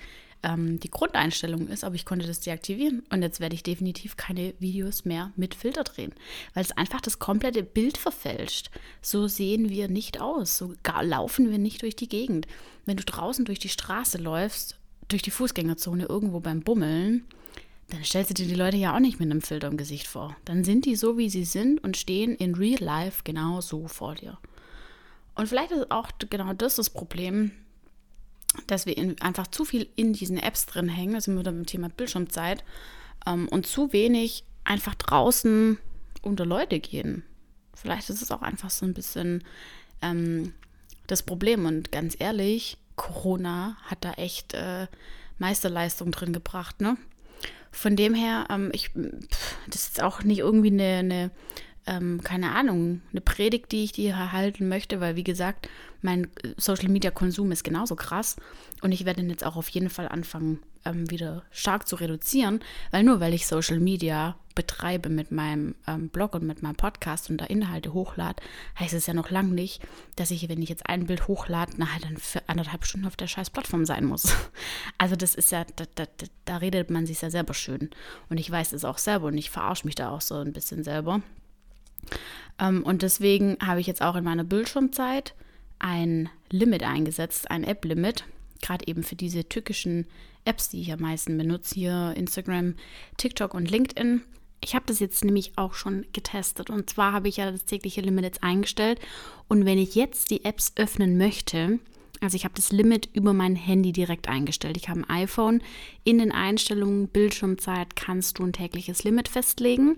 ähm, 0.43 0.79
die 0.79 0.91
Grundeinstellung 0.91 1.67
ist, 1.67 1.83
aber 1.83 1.95
ich 1.95 2.05
konnte 2.05 2.27
das 2.27 2.41
deaktivieren. 2.41 3.01
Und 3.09 3.23
jetzt 3.23 3.39
werde 3.39 3.55
ich 3.55 3.63
definitiv 3.63 4.17
keine 4.17 4.53
Videos 4.59 5.03
mehr 5.03 5.31
mit 5.35 5.55
Filter 5.55 5.83
drehen, 5.83 6.13
weil 6.53 6.63
es 6.63 6.77
einfach 6.77 7.01
das 7.01 7.17
komplette 7.17 7.63
Bild 7.63 7.97
verfälscht. 7.97 8.69
So 9.01 9.27
sehen 9.27 9.69
wir 9.69 9.87
nicht 9.87 10.21
aus, 10.21 10.59
so 10.59 10.75
laufen 11.01 11.49
wir 11.49 11.57
nicht 11.57 11.81
durch 11.81 11.95
die 11.95 12.07
Gegend. 12.07 12.45
Wenn 12.85 12.97
du 12.97 13.03
draußen 13.03 13.45
durch 13.45 13.57
die 13.57 13.69
Straße 13.69 14.19
läufst, 14.19 14.77
durch 15.07 15.23
die 15.23 15.31
Fußgängerzone 15.31 16.05
irgendwo 16.05 16.39
beim 16.39 16.61
Bummeln, 16.61 17.25
dann 17.89 18.03
stellst 18.03 18.29
du 18.29 18.33
dir 18.33 18.47
die 18.47 18.55
Leute 18.55 18.77
ja 18.77 18.95
auch 18.95 18.99
nicht 18.99 19.19
mit 19.19 19.29
einem 19.29 19.41
Filter 19.41 19.67
im 19.67 19.77
Gesicht 19.77 20.07
vor. 20.07 20.35
Dann 20.45 20.63
sind 20.63 20.85
die 20.85 20.95
so, 20.95 21.17
wie 21.17 21.29
sie 21.29 21.45
sind 21.45 21.83
und 21.83 21.97
stehen 21.97 22.35
in 22.35 22.55
real 22.55 22.81
life 22.81 23.21
genau 23.23 23.61
so 23.61 23.87
vor 23.87 24.15
dir. 24.15 24.37
Und 25.35 25.47
vielleicht 25.47 25.71
ist 25.71 25.89
auch 25.89 26.09
genau 26.29 26.53
das 26.53 26.75
das 26.75 26.89
Problem, 26.89 27.51
dass 28.67 28.85
wir 28.85 28.97
in, 28.97 29.19
einfach 29.21 29.47
zu 29.47 29.65
viel 29.65 29.87
in 29.95 30.13
diesen 30.13 30.37
Apps 30.37 30.65
drin 30.65 30.89
hängen, 30.89 31.15
also 31.15 31.31
mit 31.31 31.45
dem 31.45 31.65
Thema 31.65 31.89
Bildschirmzeit, 31.89 32.63
ähm, 33.25 33.47
und 33.49 33.65
zu 33.65 33.93
wenig 33.93 34.43
einfach 34.63 34.95
draußen 34.95 35.77
unter 36.21 36.45
Leute 36.45 36.79
gehen. 36.79 37.23
Vielleicht 37.73 38.09
ist 38.09 38.21
es 38.21 38.31
auch 38.31 38.41
einfach 38.41 38.69
so 38.69 38.85
ein 38.85 38.93
bisschen 38.93 39.43
ähm, 40.01 40.53
das 41.07 41.23
Problem. 41.23 41.65
Und 41.65 41.91
ganz 41.91 42.15
ehrlich, 42.19 42.77
Corona 42.95 43.77
hat 43.83 44.03
da 44.03 44.13
echt 44.13 44.53
äh, 44.53 44.87
Meisterleistung 45.37 46.11
drin 46.11 46.33
gebracht, 46.33 46.81
ne? 46.81 46.97
Von 47.71 47.95
dem 47.95 48.13
her, 48.13 48.45
ähm, 48.49 48.69
ich, 48.73 48.89
pff, 48.89 49.57
das 49.67 49.87
ist 49.87 50.01
auch 50.01 50.23
nicht 50.23 50.39
irgendwie 50.39 50.71
eine, 50.71 50.97
eine 50.97 51.31
ähm, 51.89 52.21
keine 52.23 52.51
Ahnung, 52.51 53.01
eine 53.11 53.21
Predigt, 53.21 53.71
die 53.71 53.83
ich 53.83 53.91
dir 53.91 54.31
halten 54.31 54.69
möchte, 54.69 54.99
weil 55.01 55.15
wie 55.15 55.23
gesagt, 55.23 55.67
mein 56.01 56.25
äh, 56.43 56.53
Social 56.55 56.89
Media 56.89 57.09
Konsum 57.09 57.51
ist 57.51 57.63
genauso 57.63 57.95
krass 57.95 58.35
und 58.83 58.91
ich 58.91 59.05
werde 59.05 59.21
ihn 59.21 59.29
jetzt 59.29 59.45
auch 59.45 59.55
auf 59.55 59.69
jeden 59.69 59.89
Fall 59.89 60.07
anfangen, 60.07 60.59
ähm, 60.85 61.09
wieder 61.09 61.43
stark 61.49 61.87
zu 61.87 61.95
reduzieren, 61.95 62.59
weil 62.91 63.03
nur 63.03 63.19
weil 63.19 63.33
ich 63.33 63.47
Social 63.47 63.79
Media 63.79 64.37
betreibe 64.53 65.09
mit 65.09 65.31
meinem 65.31 65.73
ähm, 65.87 66.09
Blog 66.09 66.35
und 66.35 66.45
mit 66.45 66.61
meinem 66.61 66.75
Podcast 66.75 67.31
und 67.31 67.37
da 67.37 67.45
Inhalte 67.45 67.93
hochlade, 67.93 68.43
heißt 68.79 68.93
es 68.93 69.07
ja 69.07 69.15
noch 69.15 69.31
lange 69.31 69.53
nicht, 69.53 69.81
dass 70.15 70.29
ich, 70.29 70.47
wenn 70.47 70.61
ich 70.61 70.69
jetzt 70.69 70.87
ein 70.87 71.07
Bild 71.07 71.27
hochlade, 71.27 71.73
nachher 71.77 72.01
dann 72.01 72.17
für 72.17 72.47
anderthalb 72.47 72.85
Stunden 72.85 73.07
auf 73.07 73.15
der 73.15 73.27
scheiß 73.27 73.49
Plattform 73.49 73.85
sein 73.85 74.05
muss. 74.05 74.35
Also 74.97 75.15
das 75.15 75.33
ist 75.33 75.51
ja, 75.51 75.65
da, 75.77 75.85
da, 75.95 76.05
da 76.43 76.57
redet 76.57 76.89
man 76.89 77.05
sich 77.05 77.21
ja 77.21 77.29
selber 77.29 77.53
schön. 77.53 77.89
Und 78.29 78.37
ich 78.37 78.51
weiß 78.51 78.73
es 78.73 78.83
auch 78.83 78.97
selber 78.97 79.27
und 79.27 79.37
ich 79.37 79.49
verarsche 79.49 79.85
mich 79.85 79.95
da 79.95 80.09
auch 80.09 80.19
so 80.19 80.35
ein 80.35 80.51
bisschen 80.51 80.83
selber. 80.83 81.21
Ähm, 82.59 82.83
und 82.83 83.01
deswegen 83.01 83.57
habe 83.65 83.79
ich 83.79 83.87
jetzt 83.87 84.01
auch 84.01 84.15
in 84.15 84.23
meiner 84.23 84.43
Bildschirmzeit 84.43 85.33
ein 85.79 86.29
Limit 86.49 86.83
eingesetzt, 86.83 87.49
ein 87.49 87.63
App-Limit, 87.63 88.25
gerade 88.61 88.87
eben 88.87 89.03
für 89.03 89.15
diese 89.15 89.47
tückischen 89.47 90.05
Apps, 90.45 90.69
die 90.69 90.81
ich 90.81 90.91
am 90.91 91.01
meisten 91.01 91.37
benutze, 91.37 91.75
hier 91.75 92.13
Instagram, 92.17 92.75
TikTok 93.17 93.53
und 93.53 93.69
LinkedIn. 93.69 94.21
Ich 94.61 94.75
habe 94.75 94.85
das 94.87 94.99
jetzt 94.99 95.23
nämlich 95.23 95.57
auch 95.57 95.73
schon 95.73 96.05
getestet 96.11 96.69
und 96.69 96.89
zwar 96.89 97.13
habe 97.13 97.29
ich 97.29 97.37
ja 97.37 97.49
das 97.49 97.63
tägliche 97.63 98.01
Limit 98.01 98.25
jetzt 98.25 98.43
eingestellt 98.43 98.99
und 99.47 99.65
wenn 99.65 99.77
ich 99.77 99.95
jetzt 99.95 100.31
die 100.31 100.43
Apps 100.43 100.73
öffnen 100.75 101.17
möchte, 101.17 101.79
also 102.21 102.35
ich 102.35 102.43
habe 102.43 102.55
das 102.55 102.71
Limit 102.71 103.09
über 103.13 103.33
mein 103.33 103.55
Handy 103.55 103.91
direkt 103.91 104.27
eingestellt. 104.27 104.77
Ich 104.77 104.89
habe 104.89 105.01
ein 105.01 105.09
iPhone. 105.09 105.61
In 106.03 106.17
den 106.17 106.31
Einstellungen 106.31 107.07
Bildschirmzeit 107.07 107.95
kannst 107.95 108.39
du 108.39 108.43
ein 108.43 108.53
tägliches 108.53 109.03
Limit 109.03 109.27
festlegen 109.27 109.97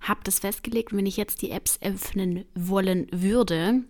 habe 0.00 0.20
das 0.24 0.40
festgelegt 0.40 0.92
und 0.92 0.98
wenn 0.98 1.06
ich 1.06 1.16
jetzt 1.16 1.42
die 1.42 1.50
Apps 1.50 1.78
öffnen 1.82 2.44
wollen 2.54 3.06
würde, 3.10 3.82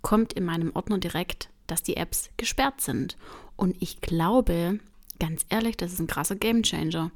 kommt 0.00 0.32
in 0.32 0.44
meinem 0.44 0.74
Ordner 0.74 0.98
direkt, 0.98 1.48
dass 1.66 1.82
die 1.82 1.96
Apps 1.96 2.30
gesperrt 2.36 2.80
sind. 2.80 3.16
Und 3.56 3.76
ich 3.80 4.00
glaube, 4.00 4.80
ganz 5.20 5.46
ehrlich, 5.48 5.76
das 5.76 5.92
ist 5.92 6.00
ein 6.00 6.06
krasser 6.06 6.36
Gamechanger. 6.36 7.10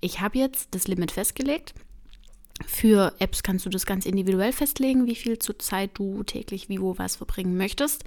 Ich 0.00 0.20
habe 0.20 0.38
jetzt 0.38 0.74
das 0.74 0.88
Limit 0.88 1.12
festgelegt. 1.12 1.74
Für 2.66 3.14
Apps 3.18 3.42
kannst 3.42 3.66
du 3.66 3.70
das 3.70 3.86
ganz 3.86 4.06
individuell 4.06 4.52
festlegen, 4.52 5.06
wie 5.06 5.14
viel 5.14 5.38
zur 5.38 5.58
Zeit 5.58 5.90
du 5.94 6.22
täglich 6.22 6.68
wie 6.68 6.80
wo 6.80 6.96
was 6.98 7.16
verbringen 7.16 7.56
möchtest. 7.56 8.04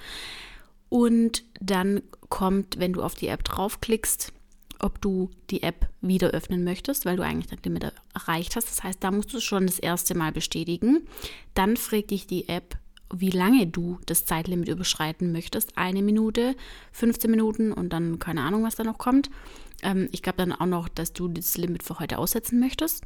Und 0.89 1.43
dann 1.59 2.01
kommt, 2.29 2.79
wenn 2.79 2.93
du 2.93 3.01
auf 3.01 3.15
die 3.15 3.27
App 3.27 3.43
draufklickst, 3.43 4.33
ob 4.79 5.01
du 5.01 5.29
die 5.49 5.63
App 5.63 5.89
wieder 6.01 6.29
öffnen 6.29 6.63
möchtest, 6.63 7.05
weil 7.05 7.17
du 7.17 7.23
eigentlich 7.23 7.47
das 7.47 7.63
Limit 7.63 7.91
erreicht 8.13 8.55
hast. 8.55 8.69
Das 8.69 8.83
heißt, 8.83 9.03
da 9.03 9.11
musst 9.11 9.33
du 9.33 9.39
schon 9.39 9.65
das 9.65 9.79
erste 9.79 10.15
Mal 10.15 10.31
bestätigen. 10.31 11.07
Dann 11.53 11.77
fragt 11.77 12.11
dich 12.11 12.27
die 12.27 12.47
App, 12.47 12.77
wie 13.13 13.29
lange 13.29 13.67
du 13.67 13.99
das 14.05 14.25
Zeitlimit 14.25 14.69
überschreiten 14.69 15.31
möchtest. 15.31 15.77
Eine 15.77 16.01
Minute, 16.01 16.55
15 16.93 17.29
Minuten 17.29 17.73
und 17.73 17.91
dann 17.91 18.19
keine 18.19 18.41
Ahnung, 18.41 18.63
was 18.63 18.75
da 18.75 18.83
noch 18.83 18.97
kommt. 18.97 19.29
Ähm, 19.81 20.07
ich 20.11 20.21
glaube 20.21 20.37
dann 20.37 20.53
auch 20.53 20.65
noch, 20.65 20.87
dass 20.87 21.13
du 21.13 21.27
das 21.27 21.57
Limit 21.57 21.83
für 21.83 21.99
heute 21.99 22.17
aussetzen 22.17 22.59
möchtest. 22.59 23.03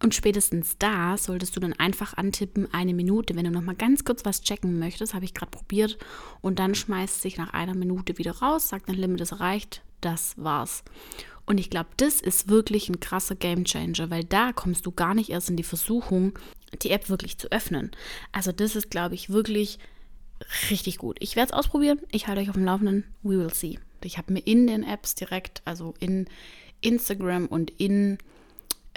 Und 0.00 0.14
spätestens 0.14 0.76
da 0.78 1.16
solltest 1.16 1.56
du 1.56 1.60
dann 1.60 1.72
einfach 1.72 2.16
antippen, 2.16 2.72
eine 2.72 2.94
Minute. 2.94 3.34
Wenn 3.34 3.44
du 3.44 3.50
noch 3.50 3.62
mal 3.62 3.74
ganz 3.74 4.04
kurz 4.04 4.24
was 4.24 4.42
checken 4.42 4.78
möchtest, 4.78 5.14
habe 5.14 5.24
ich 5.24 5.34
gerade 5.34 5.50
probiert. 5.50 5.98
Und 6.40 6.58
dann 6.58 6.74
schmeißt 6.74 7.20
sich 7.20 7.36
nach 7.36 7.52
einer 7.52 7.74
Minute 7.74 8.18
wieder 8.18 8.38
raus, 8.38 8.68
sagt, 8.68 8.88
dein 8.88 8.96
Limit 8.96 9.20
ist 9.20 9.32
erreicht, 9.32 9.82
das 10.00 10.34
war's. 10.36 10.84
Und 11.46 11.58
ich 11.58 11.70
glaube, 11.70 11.88
das 11.96 12.20
ist 12.20 12.48
wirklich 12.48 12.88
ein 12.88 13.00
krasser 13.00 13.34
Gamechanger, 13.34 14.10
weil 14.10 14.22
da 14.22 14.52
kommst 14.52 14.86
du 14.86 14.92
gar 14.92 15.14
nicht 15.14 15.30
erst 15.30 15.50
in 15.50 15.56
die 15.56 15.62
Versuchung, 15.62 16.38
die 16.82 16.90
App 16.90 17.08
wirklich 17.08 17.38
zu 17.38 17.50
öffnen. 17.50 17.90
Also 18.32 18.52
das 18.52 18.76
ist, 18.76 18.90
glaube 18.90 19.14
ich, 19.14 19.30
wirklich 19.30 19.78
richtig 20.70 20.98
gut. 20.98 21.16
Ich 21.20 21.36
werde 21.36 21.52
es 21.52 21.58
ausprobieren. 21.58 22.00
Ich 22.12 22.28
halte 22.28 22.42
euch 22.42 22.50
auf 22.50 22.54
dem 22.54 22.64
Laufenden. 22.64 23.04
We 23.22 23.38
will 23.38 23.52
see. 23.52 23.78
Ich 24.04 24.18
habe 24.18 24.32
mir 24.32 24.40
in 24.40 24.66
den 24.66 24.84
Apps 24.84 25.14
direkt, 25.14 25.62
also 25.64 25.94
in 25.98 26.26
Instagram 26.80 27.46
und 27.46 27.70
in 27.70 28.18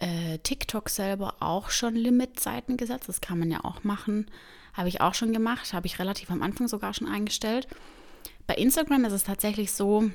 äh, 0.01 0.39
TikTok 0.39 0.89
selber 0.89 1.35
auch 1.39 1.69
schon 1.69 1.95
Limitzeiten 1.95 2.75
gesetzt. 2.75 3.07
Das 3.07 3.21
kann 3.21 3.39
man 3.39 3.51
ja 3.51 3.63
auch 3.63 3.83
machen. 3.83 4.25
Habe 4.73 4.89
ich 4.89 4.99
auch 4.99 5.13
schon 5.13 5.31
gemacht. 5.31 5.73
Habe 5.73 5.87
ich 5.87 5.99
relativ 5.99 6.31
am 6.31 6.41
Anfang 6.41 6.67
sogar 6.67 6.93
schon 6.93 7.07
eingestellt. 7.07 7.67
Bei 8.47 8.55
Instagram 8.55 9.05
ist 9.05 9.13
es 9.13 9.23
tatsächlich 9.23 9.71
so, 9.71 10.09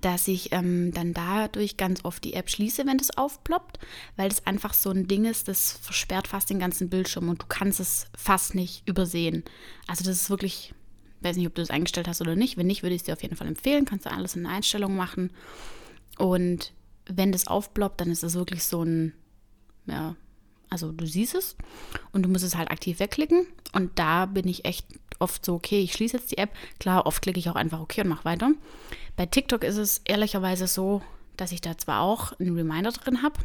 dass 0.00 0.28
ich 0.28 0.52
ähm, 0.52 0.92
dann 0.94 1.12
dadurch 1.12 1.76
ganz 1.76 2.04
oft 2.04 2.24
die 2.24 2.34
App 2.34 2.48
schließe, 2.48 2.86
wenn 2.86 2.96
das 2.96 3.16
aufploppt, 3.18 3.78
weil 4.16 4.28
das 4.28 4.46
einfach 4.46 4.72
so 4.72 4.90
ein 4.90 5.08
Ding 5.08 5.24
ist, 5.26 5.48
das 5.48 5.72
versperrt 5.82 6.28
fast 6.28 6.48
den 6.48 6.58
ganzen 6.58 6.88
Bildschirm 6.88 7.28
und 7.28 7.42
du 7.42 7.46
kannst 7.46 7.80
es 7.80 8.06
fast 8.16 8.54
nicht 8.54 8.88
übersehen. 8.88 9.44
Also 9.86 10.04
das 10.04 10.16
ist 10.16 10.30
wirklich, 10.30 10.72
weiß 11.20 11.36
nicht, 11.36 11.46
ob 11.46 11.54
du 11.54 11.62
das 11.62 11.70
eingestellt 11.70 12.08
hast 12.08 12.20
oder 12.20 12.36
nicht. 12.36 12.56
Wenn 12.56 12.68
nicht, 12.68 12.82
würde 12.82 12.94
ich 12.94 13.02
es 13.02 13.06
dir 13.06 13.12
auf 13.12 13.22
jeden 13.22 13.36
Fall 13.36 13.48
empfehlen. 13.48 13.84
Kannst 13.84 14.06
du 14.06 14.12
alles 14.12 14.36
in 14.36 14.46
Einstellungen 14.46 14.96
machen. 14.96 15.30
Und 16.16 16.72
wenn 17.06 17.32
das 17.32 17.46
aufploppt, 17.46 18.00
dann 18.00 18.10
ist 18.10 18.22
das 18.22 18.34
wirklich 18.34 18.64
so 18.64 18.82
ein, 18.82 19.12
ja, 19.86 20.16
also 20.70 20.92
du 20.92 21.06
siehst 21.06 21.34
es 21.34 21.56
und 22.12 22.22
du 22.22 22.28
musst 22.28 22.44
es 22.44 22.56
halt 22.56 22.70
aktiv 22.70 22.98
wegklicken. 22.98 23.46
Und 23.72 23.98
da 23.98 24.26
bin 24.26 24.48
ich 24.48 24.64
echt 24.64 24.86
oft 25.18 25.44
so, 25.44 25.54
okay, 25.54 25.80
ich 25.80 25.92
schließe 25.92 26.16
jetzt 26.16 26.30
die 26.32 26.38
App. 26.38 26.50
Klar, 26.78 27.06
oft 27.06 27.22
klicke 27.22 27.38
ich 27.38 27.48
auch 27.48 27.54
einfach 27.54 27.80
okay 27.80 28.02
und 28.02 28.08
mache 28.08 28.24
weiter. 28.24 28.52
Bei 29.16 29.26
TikTok 29.26 29.64
ist 29.64 29.76
es 29.76 30.00
ehrlicherweise 30.04 30.66
so, 30.66 31.02
dass 31.36 31.52
ich 31.52 31.60
da 31.60 31.76
zwar 31.76 32.00
auch 32.00 32.32
einen 32.38 32.56
Reminder 32.56 32.92
drin 32.92 33.22
habe, 33.22 33.40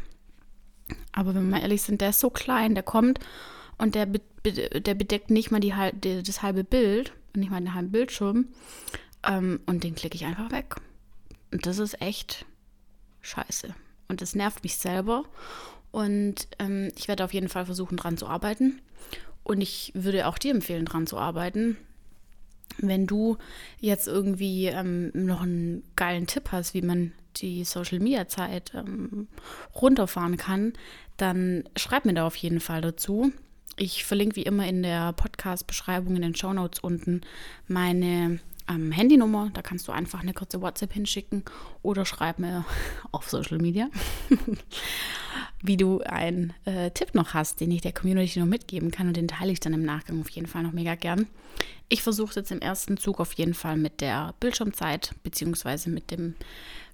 aber 1.12 1.34
wenn 1.34 1.44
wir 1.44 1.50
mal 1.50 1.62
ehrlich 1.62 1.82
sind, 1.82 2.00
der 2.00 2.10
ist 2.10 2.20
so 2.20 2.30
klein, 2.30 2.74
der 2.74 2.82
kommt 2.82 3.20
und 3.78 3.94
der, 3.94 4.06
der 4.06 4.94
bedeckt 4.94 5.30
nicht 5.30 5.50
mal 5.50 5.60
die, 5.60 5.74
die, 5.94 6.22
das 6.22 6.42
halbe 6.42 6.64
Bild 6.64 7.12
nicht 7.36 7.50
mal 7.50 7.60
den 7.60 7.74
halben 7.74 7.90
Bildschirm. 7.90 8.48
Ähm, 9.26 9.60
und 9.66 9.84
den 9.84 9.94
klicke 9.94 10.16
ich 10.16 10.24
einfach 10.24 10.50
weg. 10.50 10.76
Und 11.52 11.66
das 11.66 11.78
ist 11.78 12.00
echt 12.00 12.46
scheiße. 13.20 13.74
Und 14.08 14.20
das 14.22 14.34
nervt 14.34 14.62
mich 14.62 14.76
selber. 14.76 15.24
Und 15.90 16.48
ähm, 16.58 16.92
ich 16.96 17.08
werde 17.08 17.24
auf 17.24 17.34
jeden 17.34 17.48
Fall 17.48 17.66
versuchen, 17.66 17.96
dran 17.96 18.16
zu 18.16 18.26
arbeiten. 18.26 18.80
Und 19.42 19.60
ich 19.60 19.92
würde 19.94 20.26
auch 20.26 20.38
dir 20.38 20.52
empfehlen, 20.52 20.84
dran 20.84 21.06
zu 21.06 21.18
arbeiten. 21.18 21.76
Wenn 22.78 23.06
du 23.06 23.36
jetzt 23.78 24.06
irgendwie 24.06 24.66
ähm, 24.66 25.10
noch 25.14 25.42
einen 25.42 25.82
geilen 25.96 26.26
Tipp 26.26 26.50
hast, 26.52 26.74
wie 26.74 26.82
man 26.82 27.12
die 27.36 27.64
Social 27.64 27.98
Media 27.98 28.28
Zeit 28.28 28.72
ähm, 28.74 29.28
runterfahren 29.74 30.36
kann, 30.36 30.72
dann 31.16 31.64
schreib 31.76 32.04
mir 32.04 32.14
da 32.14 32.26
auf 32.26 32.36
jeden 32.36 32.60
Fall 32.60 32.80
dazu. 32.80 33.32
Ich 33.76 34.04
verlinke 34.04 34.36
wie 34.36 34.42
immer 34.42 34.66
in 34.66 34.82
der 34.82 35.12
Podcast-Beschreibung 35.12 36.16
in 36.16 36.22
den 36.22 36.34
Show 36.34 36.52
Notes 36.52 36.80
unten 36.80 37.22
meine 37.66 38.40
ähm, 38.70 38.92
Handynummer. 38.92 39.50
Da 39.52 39.62
kannst 39.62 39.88
du 39.88 39.92
einfach 39.92 40.20
eine 40.20 40.32
kurze 40.32 40.62
WhatsApp 40.62 40.92
hinschicken 40.92 41.44
oder 41.82 42.04
schreib 42.04 42.38
mir 42.38 42.64
auf 43.12 43.28
Social 43.28 43.58
Media, 43.58 43.88
wie 45.62 45.76
du 45.76 46.00
einen 46.00 46.52
äh, 46.64 46.90
Tipp 46.90 47.14
noch 47.14 47.34
hast, 47.34 47.60
den 47.60 47.70
ich 47.70 47.82
der 47.82 47.92
Community 47.92 48.38
noch 48.38 48.46
mitgeben 48.46 48.90
kann 48.90 49.08
und 49.08 49.16
den 49.16 49.28
teile 49.28 49.52
ich 49.52 49.60
dann 49.60 49.74
im 49.74 49.84
Nachgang 49.84 50.20
auf 50.20 50.30
jeden 50.30 50.46
Fall 50.46 50.62
noch 50.62 50.72
mega 50.72 50.94
gern. 50.94 51.26
Ich 51.88 52.02
versuche 52.02 52.36
jetzt 52.36 52.52
im 52.52 52.60
ersten 52.60 52.96
Zug 52.96 53.20
auf 53.20 53.32
jeden 53.32 53.54
Fall 53.54 53.76
mit 53.76 54.00
der 54.00 54.34
Bildschirmzeit 54.40 55.14
beziehungsweise 55.22 55.90
mit 55.90 56.10
dem 56.10 56.34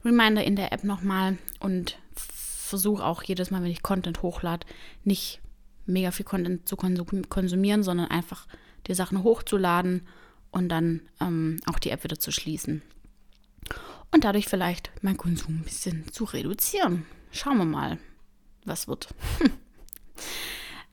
Reminder 0.04 0.42
in 0.42 0.56
der 0.56 0.72
App 0.72 0.84
nochmal 0.84 1.36
und 1.60 1.98
versuche 2.14 3.04
auch 3.04 3.22
jedes 3.22 3.50
Mal, 3.50 3.62
wenn 3.62 3.70
ich 3.70 3.82
Content 3.82 4.22
hochlade, 4.22 4.66
nicht 5.04 5.40
mega 5.84 6.10
viel 6.10 6.24
Content 6.24 6.68
zu 6.68 6.76
konsumieren, 6.76 7.82
sondern 7.82 8.08
einfach 8.08 8.46
die 8.88 8.94
Sachen 8.94 9.22
hochzuladen 9.22 10.02
und 10.56 10.70
dann 10.70 11.02
ähm, 11.20 11.58
auch 11.66 11.78
die 11.78 11.90
App 11.90 12.02
wieder 12.02 12.18
zu 12.18 12.32
schließen. 12.32 12.80
Und 14.10 14.24
dadurch 14.24 14.46
vielleicht 14.46 14.90
mein 15.02 15.18
Konsum 15.18 15.56
ein 15.56 15.64
bisschen 15.64 16.10
zu 16.12 16.24
reduzieren. 16.24 17.04
Schauen 17.30 17.58
wir 17.58 17.66
mal, 17.66 17.98
was 18.64 18.88
wird. 18.88 19.08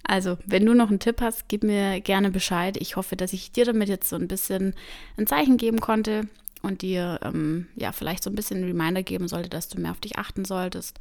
Also, 0.05 0.37
wenn 0.45 0.65
du 0.65 0.73
noch 0.73 0.89
einen 0.89 0.99
Tipp 0.99 1.21
hast, 1.21 1.47
gib 1.47 1.63
mir 1.63 2.01
gerne 2.01 2.29
Bescheid. 2.29 2.75
Ich 2.75 2.97
hoffe, 2.97 3.15
dass 3.15 3.31
ich 3.31 3.53
dir 3.53 3.63
damit 3.63 3.87
jetzt 3.87 4.09
so 4.09 4.17
ein 4.17 4.27
bisschen 4.27 4.75
ein 5.15 5.27
Zeichen 5.27 5.55
geben 5.55 5.79
konnte 5.79 6.27
und 6.61 6.81
dir 6.81 7.21
ähm, 7.23 7.67
ja 7.77 7.93
vielleicht 7.93 8.21
so 8.21 8.29
ein 8.29 8.35
bisschen 8.35 8.59
ein 8.59 8.65
Reminder 8.65 9.01
geben 9.01 9.29
sollte, 9.29 9.47
dass 9.47 9.69
du 9.69 9.79
mehr 9.79 9.91
auf 9.91 10.01
dich 10.01 10.17
achten 10.17 10.43
solltest, 10.43 10.99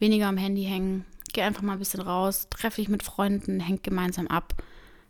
weniger 0.00 0.26
am 0.26 0.36
Handy 0.36 0.64
hängen, 0.64 1.06
geh 1.32 1.40
einfach 1.40 1.62
mal 1.62 1.72
ein 1.72 1.78
bisschen 1.78 2.02
raus, 2.02 2.48
treffe 2.50 2.82
dich 2.82 2.90
mit 2.90 3.02
Freunden, 3.02 3.58
häng 3.58 3.80
gemeinsam 3.82 4.26
ab. 4.26 4.62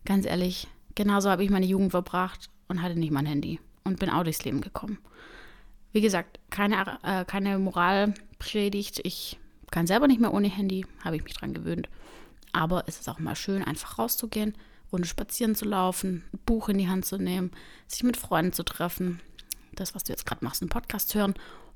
Ganz 0.05 0.25
ehrlich, 0.25 0.68
genauso 0.94 1.29
habe 1.29 1.42
ich 1.42 1.51
meine 1.51 1.66
Jugend 1.66 1.90
verbracht 1.90 2.49
und 2.68 2.83
hatte 2.83 2.98
nicht 2.98 3.12
mein 3.12 3.26
Handy 3.26 3.61
und 3.85 3.98
bin 3.98 4.11
auch 4.11 4.24
durchs 4.24 4.44
Leben 4.44 4.61
gekommen. 4.61 4.98
Wie 5.92 6.00
gesagt, 6.00 6.40
keine, 6.50 6.98
äh, 7.02 7.24
keine 7.24 7.59
Moralpredigt. 7.59 9.00
Ich 9.05 9.38
kann 9.70 9.87
selber 9.87 10.09
nicht 10.09 10.20
mehr 10.20 10.35
ohne 10.35 10.48
Handy, 10.48 10.85
habe 11.05 11.16
ich 11.16 11.24
mich 11.24 11.35
dran 11.35 11.55
gewöhnt. 11.55 11.88
Aber 12.52 12.85
es 12.87 13.00
ist 13.00 13.09
auch 13.09 13.18
mal 13.18 13.37
schön, 13.37 13.62
einfach 13.62 13.98
rauszugehen, 13.98 14.55
Runde 14.92 15.09
spazieren 15.09 15.55
zu 15.55 15.64
laufen, 15.64 16.24
ein 16.33 16.38
Buch 16.46 16.68
in 16.68 16.79
die 16.79 16.88
Hand 16.88 17.05
zu 17.05 17.18
nehmen, 17.18 17.50
sich 17.87 18.02
mit 18.02 18.16
Freunden 18.16 18.52
zu 18.52 18.62
treffen. 18.62 19.20
Das, 19.74 19.94
was 19.94 20.05
du 20.05 20.12
jetzt 20.12 20.26
gerade 20.26 20.44
machst, 20.44 20.62
einen 20.62 20.68
Podcast 20.70 21.14
hören, 21.14 21.35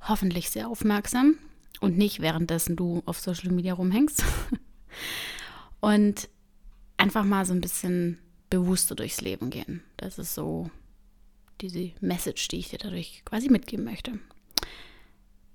hoffentlich 0.09 0.51
sehr 0.51 0.69
aufmerksam 0.69 1.37
und 1.81 1.99
nicht 1.99 2.21
währenddessen 2.21 2.77
du 2.77 3.03
auf 3.07 3.21
Social 3.21 3.53
Media 3.53 3.75
rumhängst. 3.75 4.25
und 5.81 6.29
einfach 6.97 7.25
mal 7.25 7.45
so 7.45 7.53
ein 7.53 7.61
bisschen 7.61 8.19
bewusster 8.51 8.95
durchs 8.95 9.21
Leben 9.21 9.51
gehen. 9.51 9.83
Das 9.97 10.19
ist 10.19 10.35
so 10.35 10.71
diese 11.61 11.93
Message, 12.01 12.49
die 12.49 12.59
ich 12.59 12.69
dir 12.69 12.79
dadurch 12.79 13.23
quasi 13.25 13.49
mitgeben 13.49 13.85
möchte. 13.85 14.19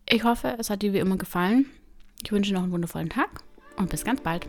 Ich 0.07 0.23
hoffe, 0.23 0.55
es 0.59 0.69
hat 0.69 0.81
dir 0.81 0.93
wie 0.93 0.99
immer 0.99 1.17
gefallen. 1.17 1.65
Ich 2.23 2.31
wünsche 2.31 2.53
noch 2.53 2.63
einen 2.63 2.71
wundervollen 2.71 3.09
Tag 3.09 3.43
und 3.77 3.89
bis 3.89 4.03
ganz 4.03 4.21
bald. 4.21 4.47